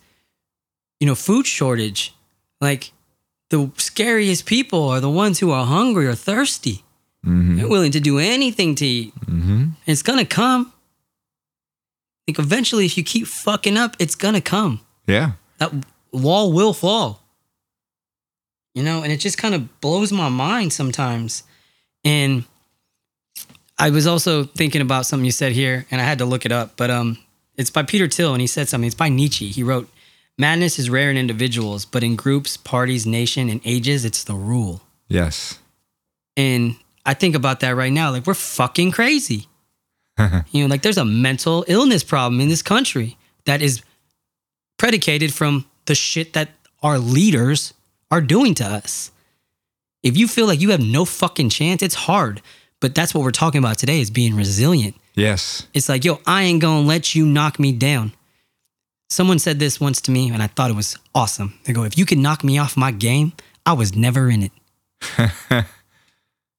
[1.00, 2.14] you know, food shortage.
[2.60, 2.92] Like,
[3.50, 6.84] the scariest people are the ones who are hungry or thirsty.
[7.26, 7.58] Mm-hmm.
[7.58, 9.16] They're willing to do anything to eat.
[9.16, 9.62] Mm-hmm.
[9.62, 10.74] And it's gonna come.
[12.28, 14.82] Like eventually, if you keep fucking up, it's gonna come.
[15.08, 15.32] Yeah.
[15.60, 15.72] That
[16.12, 17.24] wall will fall.
[18.76, 21.44] You know, and it just kind of blows my mind sometimes.
[22.04, 22.44] And
[23.80, 26.52] I was also thinking about something you said here, and I had to look it
[26.52, 26.78] up.
[26.78, 27.18] But um,
[27.58, 28.88] it's by Peter Thiel, and he said something.
[28.88, 29.50] It's by Nietzsche.
[29.50, 29.90] He wrote,
[30.38, 34.82] "Madness is rare in individuals, but in groups, parties, nation, and ages, it's the rule."
[35.08, 35.60] Yes.
[36.36, 36.76] And
[37.06, 38.12] I think about that right now.
[38.12, 39.48] Like, we're fucking crazy.
[40.52, 43.84] you know, like there's a mental illness problem in this country that is
[44.78, 46.50] predicated from the shit that
[46.82, 47.74] our leaders
[48.12, 49.12] are doing to us.
[50.04, 52.42] If you feel like you have no fucking chance, it's hard.
[52.80, 54.96] But that's what we're talking about today is being resilient.
[55.16, 55.68] Yes.
[55.74, 58.14] It's like, yo, I ain't gonna let you knock me down.
[59.10, 61.58] Someone said this once to me, and I thought it was awesome.
[61.64, 63.34] They go, if you can knock me off my game,
[63.66, 64.52] I was never in it.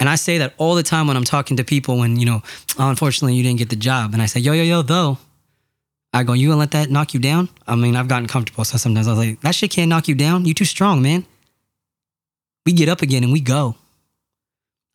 [0.00, 2.42] and I say that all the time when I'm talking to people when, you know,
[2.78, 4.12] oh, unfortunately you didn't get the job.
[4.12, 5.18] And I say, yo, yo, yo, though.
[6.12, 7.50] I go, you gonna let that knock you down?
[7.66, 8.64] I mean, I've gotten comfortable.
[8.64, 10.46] So sometimes I was like, that shit can't knock you down.
[10.46, 11.26] You too strong, man.
[12.64, 13.76] We get up again and we go.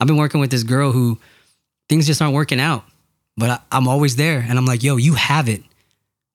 [0.04, 1.18] I've been working with this girl who
[1.88, 2.84] things just aren't working out,
[3.38, 4.44] but I, I'm always there.
[4.46, 5.62] And I'm like, yo, you have it.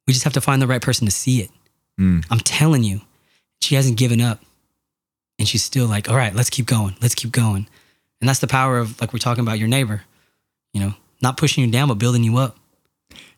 [0.08, 1.52] We just have to find the right person to see it.
[2.02, 2.26] Mm.
[2.32, 3.02] I'm telling you,
[3.62, 4.42] she hasn't given up.
[5.38, 6.96] And she's still like, all right, let's keep going.
[7.00, 7.68] Let's keep going.
[8.20, 10.02] And that's the power of, like, we're talking about your neighbor,
[10.74, 12.58] you know, not pushing you down, but building you up.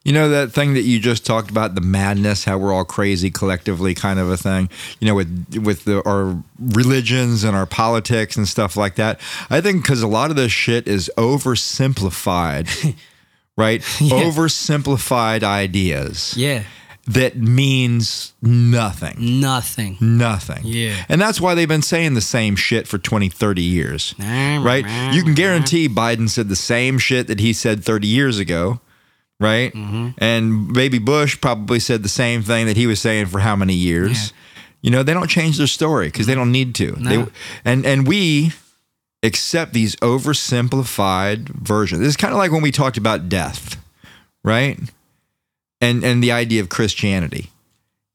[0.04, 3.30] You know that thing that you just talked about, the madness, how we're all crazy
[3.30, 4.68] collectively, kind of a thing.
[5.00, 9.20] You know, with with the, our religions and our politics and stuff like that.
[9.52, 12.96] I think because a lot of this shit is oversimplified,
[13.58, 13.84] right?
[14.02, 14.24] Yeah.
[14.24, 16.64] Oversimplified ideas Yeah.
[17.08, 19.98] that means nothing, Nothing.
[20.02, 20.62] nothing.
[20.64, 21.06] Yeah.
[21.10, 24.86] and that's why they've been saying the same shit for 20, 30 years, right?
[25.14, 28.80] You can guarantee Biden said the same shit that he said 30 years ago,
[29.42, 29.74] right?
[29.74, 30.10] Mm-hmm.
[30.20, 33.74] And baby Bush probably said the same thing that he was saying for how many
[33.74, 34.28] years?
[34.32, 34.38] Yeah.
[34.84, 36.96] You know, they don't change their story because they don't need to.
[37.00, 37.10] No.
[37.26, 37.32] They,
[37.66, 38.54] and and we
[39.24, 42.06] accept these oversimplified versions.
[42.06, 43.84] It's kind of like when we talked about death,
[44.44, 44.80] right?
[45.82, 47.50] And and the idea of Christianity.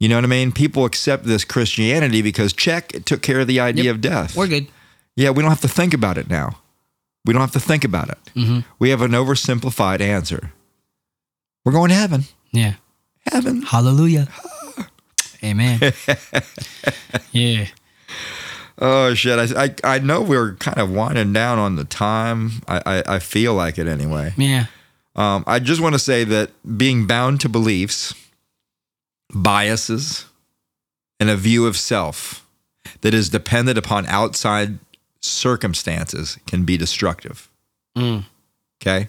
[0.00, 0.52] You know what I mean?
[0.52, 3.94] People accept this Christianity because check, it took care of the idea Yep.
[3.94, 4.36] of death.
[4.36, 4.66] We're good.
[5.16, 6.58] Yeah, we don't have to think about it now.
[7.24, 8.18] We don't have to think about it.
[8.34, 8.60] Mm-hmm.
[8.78, 10.52] We have an oversimplified answer.
[11.66, 12.22] We're going to heaven.
[12.52, 12.74] Yeah.
[13.26, 13.62] Heaven.
[13.62, 14.28] Hallelujah.
[15.42, 15.80] Amen.
[17.32, 17.66] yeah.
[18.78, 19.56] Oh shit!
[19.56, 22.62] I, I I know we're kind of winding down on the time.
[22.68, 24.32] I I, I feel like it anyway.
[24.36, 24.66] Yeah.
[25.16, 28.14] Um, I just want to say that being bound to beliefs,
[29.34, 30.26] biases,
[31.18, 32.46] and a view of self
[33.00, 34.78] that is dependent upon outside
[35.20, 37.50] circumstances can be destructive.
[37.96, 38.24] Mm.
[38.80, 39.08] Okay.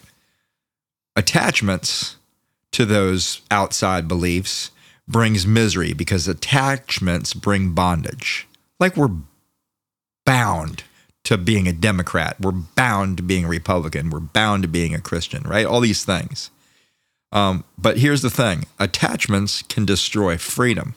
[1.16, 2.16] Attachments
[2.78, 4.69] to those outside beliefs
[5.07, 8.47] brings misery because attachments bring bondage.
[8.80, 9.15] Like we're
[10.28, 10.84] bound
[11.23, 15.01] to being a Democrat, we're bound to being a Republican, we're bound to being a
[15.01, 15.65] Christian, right?
[15.65, 16.51] All these things.
[17.32, 20.93] Um, but here's the thing attachments can destroy freedom.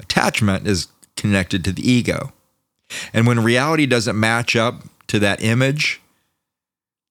[0.00, 2.32] Attachment is connected to the ego.
[3.12, 6.00] And when reality doesn't match up to that image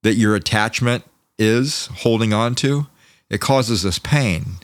[0.02, 1.04] that your attachment
[1.38, 2.88] is holding on to,
[3.30, 4.58] it causes us pain.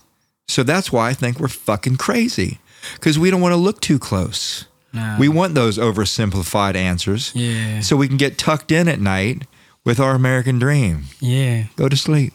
[0.48, 2.60] So that's why I think we're fucking crazy
[2.94, 4.66] because we don't want to look too close.
[4.94, 5.20] Nah.
[5.20, 7.82] We want those oversimplified answers yeah.
[7.82, 9.44] so we can get tucked in at night
[9.86, 11.04] with our American dream.
[11.20, 11.66] yeah.
[11.76, 12.34] Go to sleep.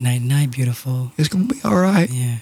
[0.00, 1.12] Night, night, beautiful.
[1.16, 2.08] It's going to be all right.
[2.10, 2.38] Yeah.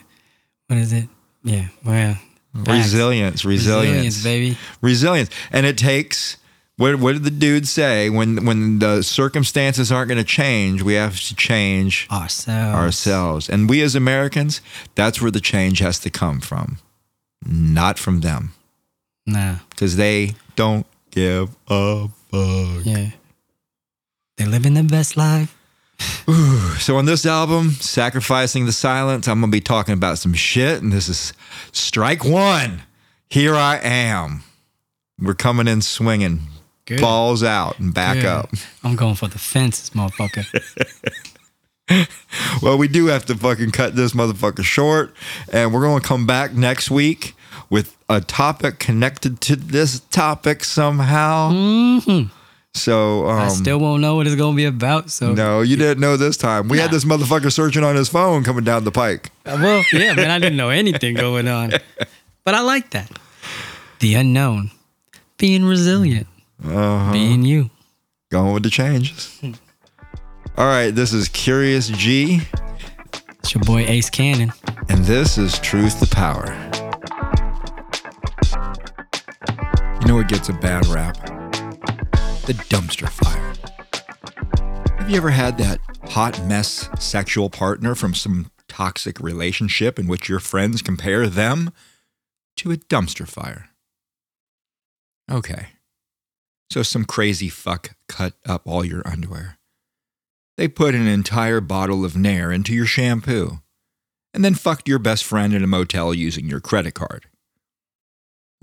[0.66, 1.08] What is it?
[1.42, 1.68] Yeah.
[1.84, 2.18] Well,
[2.54, 2.68] facts.
[2.68, 4.58] Resilience, resilience, baby.
[4.82, 5.30] resilience.
[5.52, 6.36] And it takes.
[6.78, 8.10] What, what did the dude say?
[8.10, 12.74] When when the circumstances aren't going to change, we have to change Ourselves.
[12.76, 13.48] ourselves.
[13.48, 14.60] And we as Americans,
[14.94, 16.78] that's where the change has to come from,
[17.46, 18.52] not from them,
[19.26, 19.56] Nah.
[19.70, 22.84] because they don't give a fuck.
[22.84, 23.10] Yeah.
[24.36, 25.54] They're living the best life.
[26.78, 30.92] So on this album, Sacrificing the Silence, I'm gonna be talking about some shit, and
[30.92, 31.32] this is
[31.72, 32.82] strike one.
[33.30, 34.42] Here I am.
[35.18, 36.42] We're coming in swinging,
[36.86, 37.00] Good.
[37.00, 38.26] balls out and back Good.
[38.26, 38.50] up.
[38.84, 40.46] I'm going for the fences, motherfucker.
[42.62, 45.14] Well, we do have to fucking cut this motherfucker short,
[45.52, 47.34] and we're gonna come back next week
[47.70, 51.52] with a topic connected to this topic somehow.
[51.52, 52.30] Mhm.
[52.74, 55.10] So um, I still won't know what it's gonna be about.
[55.10, 56.68] So no, you didn't know this time.
[56.68, 59.30] We had this motherfucker searching on his phone coming down the pike.
[59.44, 61.72] Uh, well, yeah, man, I didn't know anything going on,
[62.44, 63.10] but I like that.
[64.00, 64.72] The unknown,
[65.38, 66.26] being resilient,
[66.64, 67.12] Uh-huh.
[67.12, 67.70] being you.
[68.30, 69.40] Going with the changes.
[70.56, 72.40] All right, this is Curious G,
[73.40, 74.52] It's your boy Ace Cannon.
[74.88, 76.46] and this is Truth to Power.
[80.00, 81.16] You know what gets a bad rap?
[82.46, 84.96] The dumpster fire.
[84.98, 85.78] Have you ever had that
[86.10, 91.70] hot mess sexual partner from some toxic relationship in which your friends compare them
[92.56, 93.68] to a dumpster fire?
[95.30, 95.68] Okay.
[96.70, 99.58] So some crazy fuck cut up all your underwear.
[100.56, 103.60] They put an entire bottle of Nair into your shampoo
[104.32, 107.26] and then fucked your best friend in a motel using your credit card.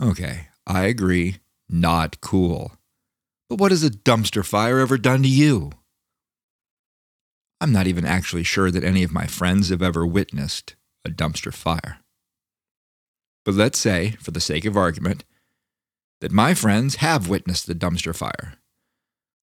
[0.02, 1.38] Okay, I agree,
[1.70, 2.74] not cool.
[3.50, 5.72] But what has a dumpster fire ever done to you?
[7.62, 10.76] I'm not even actually sure that any of my friends have ever witnessed
[11.06, 12.00] a dumpster fire.
[13.46, 15.24] But let's say, for the sake of argument,
[16.24, 18.54] that my friends have witnessed the dumpster fire.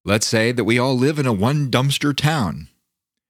[0.03, 2.69] Let's say that we all live in a one dumpster town.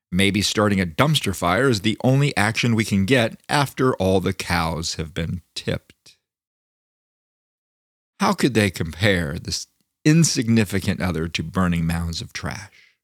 [0.09, 4.31] Maybe starting a dumpster fire is the only action we can get after all the
[4.31, 6.15] cows have been tipped.
[8.21, 9.67] How could they compare this
[10.05, 12.95] insignificant other to burning mounds of trash?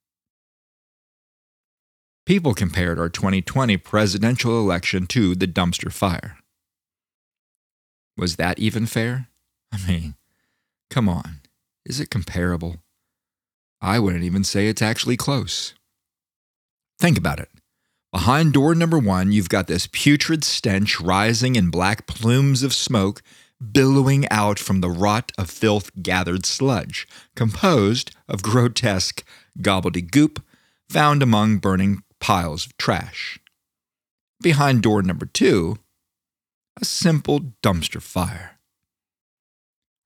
[2.24, 6.38] People compared our 2020 presidential election to the dumpster fire.
[8.16, 9.28] Was that even fair?
[9.70, 10.14] I mean,
[10.90, 11.40] come on.
[11.84, 12.76] Is it comparable?
[13.80, 15.74] I wouldn't even say it's actually close.
[16.98, 17.48] Think about it.
[18.12, 23.22] Behind door number one, you've got this putrid stench rising in black plumes of smoke
[23.72, 29.24] billowing out from the rot of filth gathered sludge, composed of grotesque
[29.60, 30.42] gobbledygook
[30.88, 33.38] found among burning piles of trash.
[34.40, 35.76] Behind door number two,
[36.80, 38.57] a simple dumpster fire.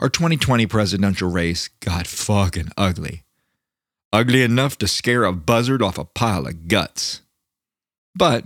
[0.02, 3.22] Our 2020 presidential race got fucking ugly.
[4.12, 7.20] Ugly enough to scare a buzzard off a pile of guts.
[8.12, 8.44] But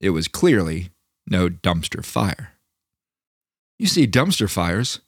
[0.00, 0.88] it was clearly
[1.26, 2.52] no dumpster fire.
[3.78, 5.00] You see, dumpster fires,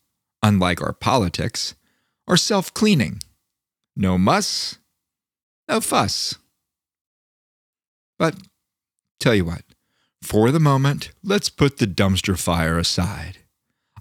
[0.43, 1.75] unlike our politics,
[2.29, 3.21] are self cleaning.
[3.97, 4.77] No muss,
[5.71, 6.35] no fuss.
[8.19, 8.35] But
[9.19, 9.63] tell you what,
[10.23, 13.39] for the moment, let's put the dumpster fire aside.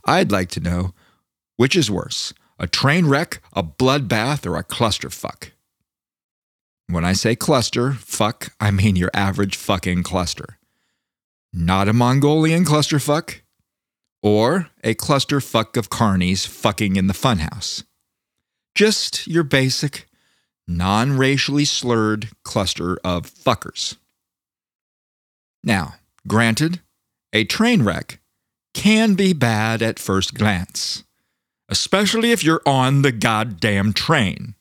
[0.03, 0.93] I'd like to know
[1.57, 5.51] which is worse, a train wreck, a bloodbath, or a clusterfuck?
[6.87, 10.57] When I say cluster, fuck, I mean your average fucking cluster.
[11.51, 13.41] Not a Mongolian clusterfuck,
[14.21, 17.83] or a clusterfuck of carnies fucking in the funhouse.
[18.75, 20.07] Just your basic,
[20.67, 23.95] non racially slurred cluster of fuckers.
[25.63, 25.95] Now,
[26.27, 26.81] granted,
[27.33, 28.19] a train wreck
[28.73, 31.03] can be bad at first glance,
[31.69, 34.55] especially if you're on the goddamn train.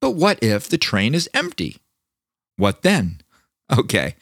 [0.00, 1.78] But what if the train is empty?
[2.56, 3.20] What then?
[3.78, 4.16] Okay,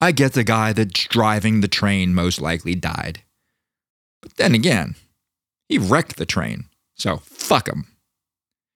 [0.00, 3.22] I get the guy that's driving the train most likely died.
[4.20, 4.96] But then again,
[5.68, 6.64] he wrecked the train,
[6.96, 7.86] so fuck him.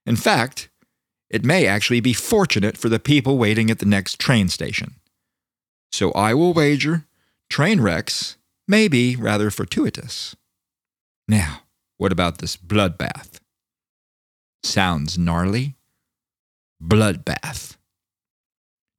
[0.04, 0.68] In fact,
[1.28, 4.94] it may actually be fortunate for the people waiting at the next train station.
[5.90, 7.06] So I will wager
[7.50, 8.36] train wrecks
[8.68, 10.36] may be rather fortuitous.
[11.26, 11.62] Now,
[11.98, 13.40] what about this bloodbath?
[14.62, 15.76] Sounds gnarly.
[16.82, 17.76] Bloodbath.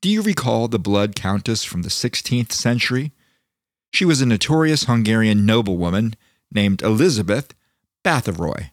[0.01, 3.11] Do you recall the Blood Countess from the 16th century?
[3.91, 6.15] She was a notorious Hungarian noblewoman
[6.51, 7.53] named Elizabeth
[8.03, 8.71] Bathory,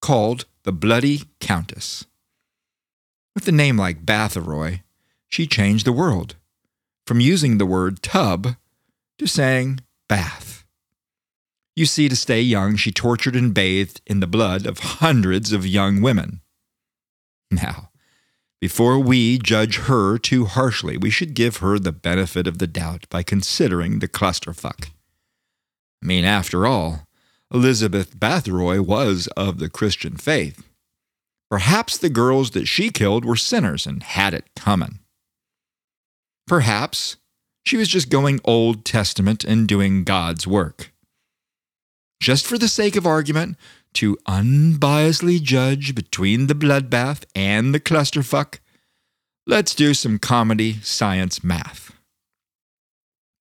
[0.00, 2.06] called the Bloody Countess.
[3.34, 4.82] With a name like Bathory,
[5.28, 6.34] she changed the world
[7.06, 8.56] from using the word tub
[9.18, 10.49] to saying bath.
[11.80, 15.66] You see, to stay young, she tortured and bathed in the blood of hundreds of
[15.66, 16.42] young women.
[17.50, 17.88] Now,
[18.60, 23.06] before we judge her too harshly, we should give her the benefit of the doubt
[23.08, 24.90] by considering the clusterfuck.
[26.02, 27.06] I mean, after all,
[27.50, 30.62] Elizabeth Bathory was of the Christian faith.
[31.50, 34.98] Perhaps the girls that she killed were sinners and had it coming.
[36.46, 37.16] Perhaps
[37.64, 40.92] she was just going Old Testament and doing God's work.
[42.20, 43.56] Just for the sake of argument,
[43.94, 48.58] to unbiasedly judge between the bloodbath and the clusterfuck,
[49.46, 51.92] let's do some comedy science math.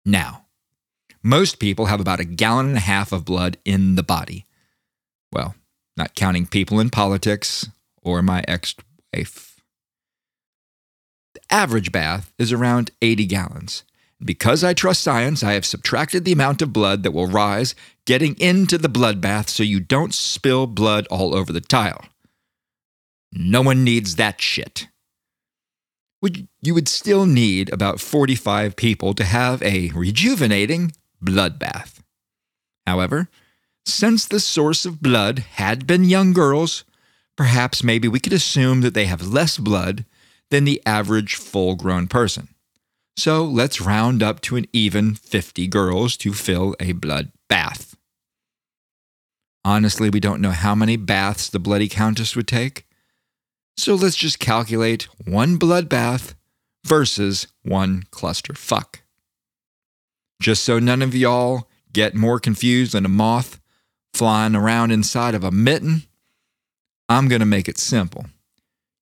[0.06, 0.46] Now,
[1.22, 4.46] most people have about a gallon and a half of blood in the body.
[5.32, 5.56] Well,
[5.98, 7.68] not counting people in politics
[8.02, 8.74] or my ex
[9.14, 9.62] wife.
[11.34, 13.84] The average bath is around 80 gallons.
[14.24, 17.74] Because I trust science, I have subtracted the amount of blood that will rise
[18.06, 22.04] getting into the bloodbath so you don't spill blood all over the tile.
[23.32, 24.88] No one needs that shit.
[26.62, 30.92] You would still need about 45 people to have a rejuvenating
[31.24, 32.00] bloodbath.
[32.86, 33.30] However,
[33.86, 36.84] since the source of blood had been young girls,
[37.38, 40.04] perhaps maybe we could assume that they have less blood
[40.50, 42.50] than the average full grown person.
[43.20, 47.98] So let's round up to an even 50 girls to fill a blood bath.
[49.66, 52.88] Honestly, we don't know how many baths the Bloody Countess would take.
[53.76, 56.34] So let's just calculate one blood bath
[56.86, 59.02] versus one cluster fuck.
[60.42, 63.60] Just so none of y'all get more confused than a moth
[64.14, 66.04] flying around inside of a mitten,
[67.10, 68.28] I'm going to make it simple.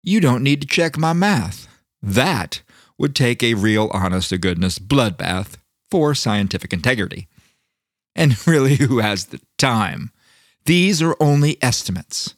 [0.02, 1.68] You don't need to check my math.
[2.02, 2.62] That
[2.98, 5.56] would take a real honest to goodness bloodbath
[5.90, 7.28] for scientific integrity.
[8.14, 10.10] And really, who has the time?
[10.64, 12.34] These are only estimates.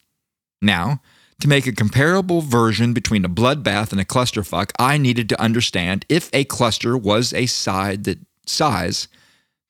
[0.60, 1.00] Now,
[1.40, 6.04] to make a comparable version between a bloodbath and a clusterfuck, I needed to understand
[6.08, 9.08] if a cluster was a side that, size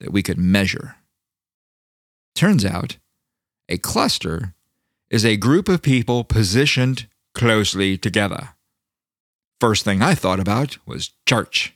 [0.01, 0.97] that we could measure.
[2.35, 2.97] Turns out,
[3.69, 4.55] a cluster
[5.11, 8.51] is a group of people positioned closely together.
[9.61, 11.75] First thing I thought about was church.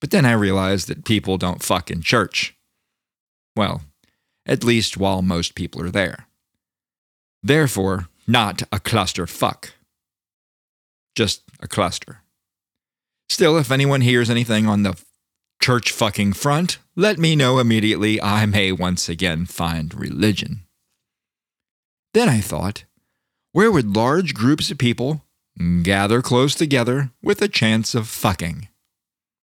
[0.00, 2.56] But then I realized that people don't fuck in church.
[3.56, 3.82] Well,
[4.46, 6.28] at least while most people are there.
[7.42, 9.72] Therefore, not a cluster fuck.
[11.16, 12.22] Just a cluster.
[13.28, 14.96] Still, if anyone hears anything on the
[15.60, 18.22] church fucking front, let me know immediately.
[18.22, 20.62] I may once again find religion.
[22.14, 22.84] Then I thought,
[23.52, 25.24] where would large groups of people
[25.82, 28.68] gather close together with a chance of fucking.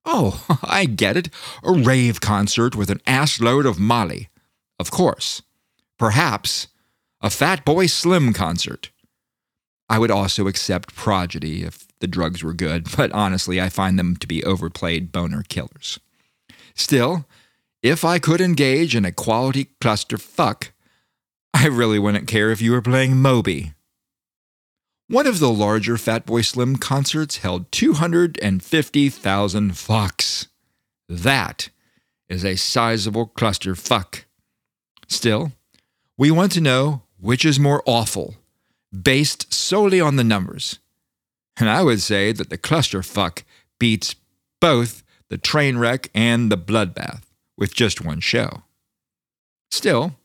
[0.05, 1.31] Oh, I get it.
[1.63, 4.29] A rave concert with an assload of Molly.
[4.79, 5.43] Of course.
[5.99, 6.69] Perhaps
[7.21, 8.91] a Fatboy Slim concert.
[9.89, 14.17] I would also accept Prodigy if the drugs were good, but honestly, I find them
[14.17, 15.99] to be overplayed boner killers.
[16.75, 17.27] Still,
[17.83, 20.73] if I could engage in a quality cluster fuck,
[21.55, 23.73] I really wouldn't care if you were playing Moby
[25.09, 30.49] one of the larger Fatboy Slim concerts held 250,000 fucks.
[31.09, 31.69] That
[32.29, 34.25] is a sizable cluster fuck.
[35.07, 35.53] Still,
[36.19, 38.35] we want to know which is more awful,
[38.93, 40.79] based solely on the numbers.
[41.57, 43.45] And I would say that the cluster fuck
[43.79, 44.17] beats
[44.61, 47.23] both the train wreck and the bloodbath
[47.57, 48.63] with just one show.
[49.71, 50.17] Still,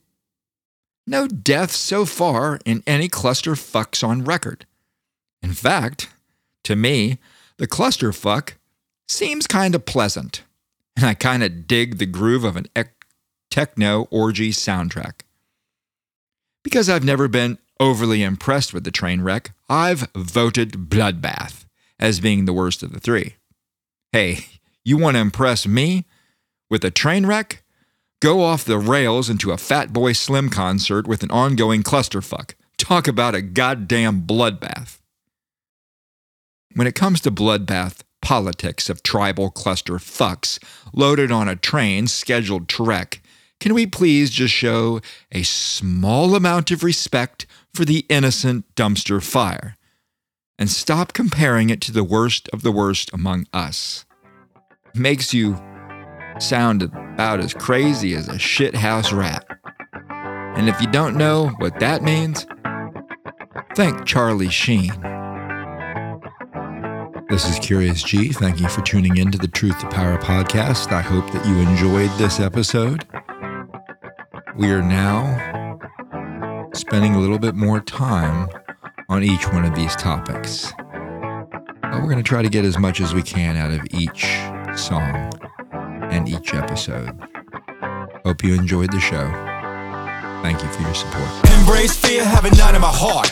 [1.08, 4.66] no deaths so far in any cluster fucks on record.
[5.42, 6.10] In fact,
[6.64, 7.18] to me,
[7.58, 8.54] the clusterfuck
[9.08, 10.44] seems kind of pleasant,
[10.96, 12.68] and I kind of dig the groove of an
[13.50, 15.22] techno orgy soundtrack.
[16.64, 21.66] Because I've never been overly impressed with the train wreck, I've voted Bloodbath
[22.00, 23.36] as being the worst of the three.
[24.12, 24.46] Hey,
[24.84, 26.06] you want to impress me
[26.70, 27.64] with a train wreck?
[28.22, 32.54] Go off the rails into a Fatboy Slim concert with an ongoing clusterfuck.
[32.78, 35.01] Talk about a goddamn bloodbath.
[36.76, 40.60] When it comes to bloodbath politics of tribal cluster fucks
[40.94, 43.06] loaded on a train scheduled to
[43.60, 45.02] can we please just show
[45.32, 49.76] a small amount of respect for the innocent dumpster fire?
[50.62, 54.06] and stop comparing it to the worst of the worst among us.
[54.94, 55.60] Makes you
[56.38, 59.44] sound about as crazy as a shithouse rat.
[60.56, 62.46] And if you don't know what that means,
[63.76, 64.92] thank Charlie Sheen.
[67.32, 68.34] This is Curious G.
[68.34, 70.92] Thank you for tuning in to the Truth to Power podcast.
[70.92, 73.08] I hope that you enjoyed this episode.
[74.58, 75.80] We are now
[76.74, 78.50] spending a little bit more time
[79.08, 80.74] on each one of these topics.
[81.82, 84.26] But we're going to try to get as much as we can out of each
[84.78, 85.32] song
[86.12, 87.18] and each episode.
[88.26, 89.51] Hope you enjoyed the show.
[90.42, 91.30] Thank you for your support.
[91.54, 93.30] Embrace fear, having none in my heart.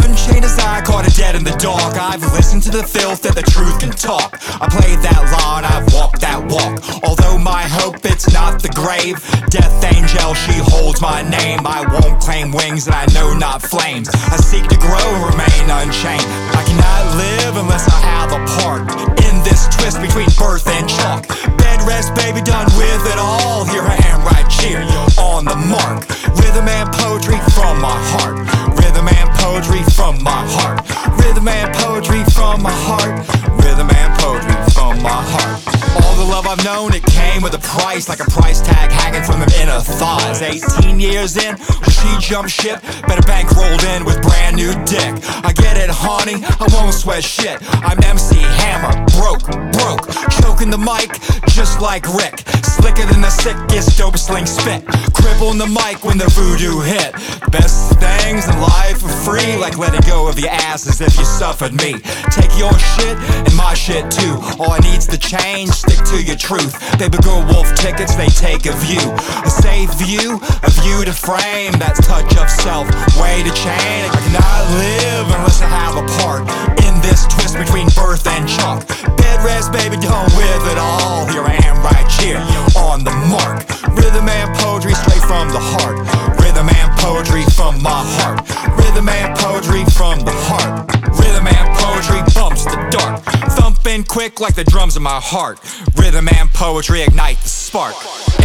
[0.00, 2.00] Unchained as I caught it dead in the dark.
[2.00, 4.40] I've listened to the filth that the truth can talk.
[4.56, 6.80] I played that line, I've walked that walk.
[7.04, 9.20] Although my hope it's not the grave.
[9.52, 11.60] Death angel, she holds my name.
[11.68, 14.08] I won't claim wings and I know not flames.
[14.08, 16.24] I seek to grow and remain unchained.
[16.56, 18.88] I cannot live unless I have a part
[19.28, 21.28] in this twist between birth and chalk.
[21.56, 23.64] Bed rest, baby, done with it all.
[23.64, 24.82] Here I am, right here,
[25.22, 26.02] on the mark.
[26.42, 28.42] Rhythm and poetry from my heart.
[28.82, 30.82] Rhythm and poetry from my heart.
[31.22, 33.22] Rhythm and poetry from my heart.
[33.62, 35.62] Rhythm and poetry from my heart.
[36.02, 39.22] All the love I've known, it came with a price, like a price tag hanging
[39.22, 40.42] from them inner thighs.
[40.42, 45.12] 18 years in, when she jumped ship, better bank rolled in with brand new dick.
[45.44, 47.58] I get it, honey, I won't sweat shit.
[47.82, 51.10] I'm MC Hammer, broke, broke, choking the mic
[51.48, 52.44] just like Rick.
[52.86, 54.86] Slicker than the sickest dope sling spit.
[55.10, 57.10] Crippling the mic when the voodoo hit.
[57.50, 61.24] Best things in life are free, like letting go of your ass as if you
[61.24, 61.98] suffered me.
[62.30, 64.38] Take your shit and my shit too.
[64.62, 66.78] All I need's the change, stick to your truth.
[66.94, 69.02] They go wolf tickets, they take a view.
[69.42, 71.74] A safe view, a view to frame.
[71.82, 72.86] That touch of self,
[73.18, 74.14] way to change.
[74.14, 76.46] I cannot live unless I have a part
[76.85, 78.86] in this twist between birth and chalk.
[79.16, 81.26] Bed rest, baby, done with it all.
[81.30, 82.42] Here I am, right here,
[82.74, 83.62] on the mark.
[83.94, 86.02] Rhythm and poetry straight from the heart.
[86.42, 88.42] Rhythm and poetry from my heart.
[88.78, 90.90] Rhythm and poetry from the heart.
[91.18, 93.22] Rhythm and poetry bumps the dark.
[93.54, 95.60] Thumping quick like the drums in my heart.
[95.96, 97.94] Rhythm and poetry ignite the spark.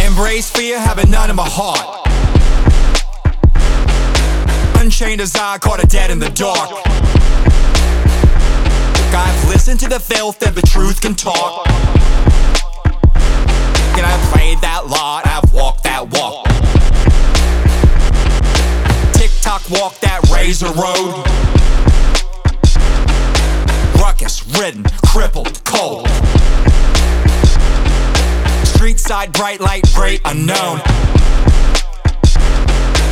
[0.06, 1.98] Embrace fear, having none in my heart.
[4.80, 7.21] Unchained as I caught it dead in the dark.
[9.14, 11.66] I've listened to the filth that the truth can talk.
[13.96, 16.46] And I've played that lot, I've walked that walk.
[19.12, 21.26] Tick tock, walk that razor road.
[24.00, 26.08] Ruckus, ridden, crippled, cold.
[28.66, 30.78] Street side, bright light, great unknown.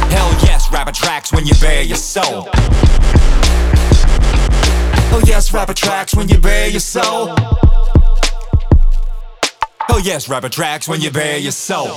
[0.08, 2.48] Hell yes, rapper tracks when you bare your soul.
[5.12, 7.34] Oh yes, rapper tracks when you bare your soul.
[9.88, 11.88] Oh yes, rapper tracks when you bare your soul.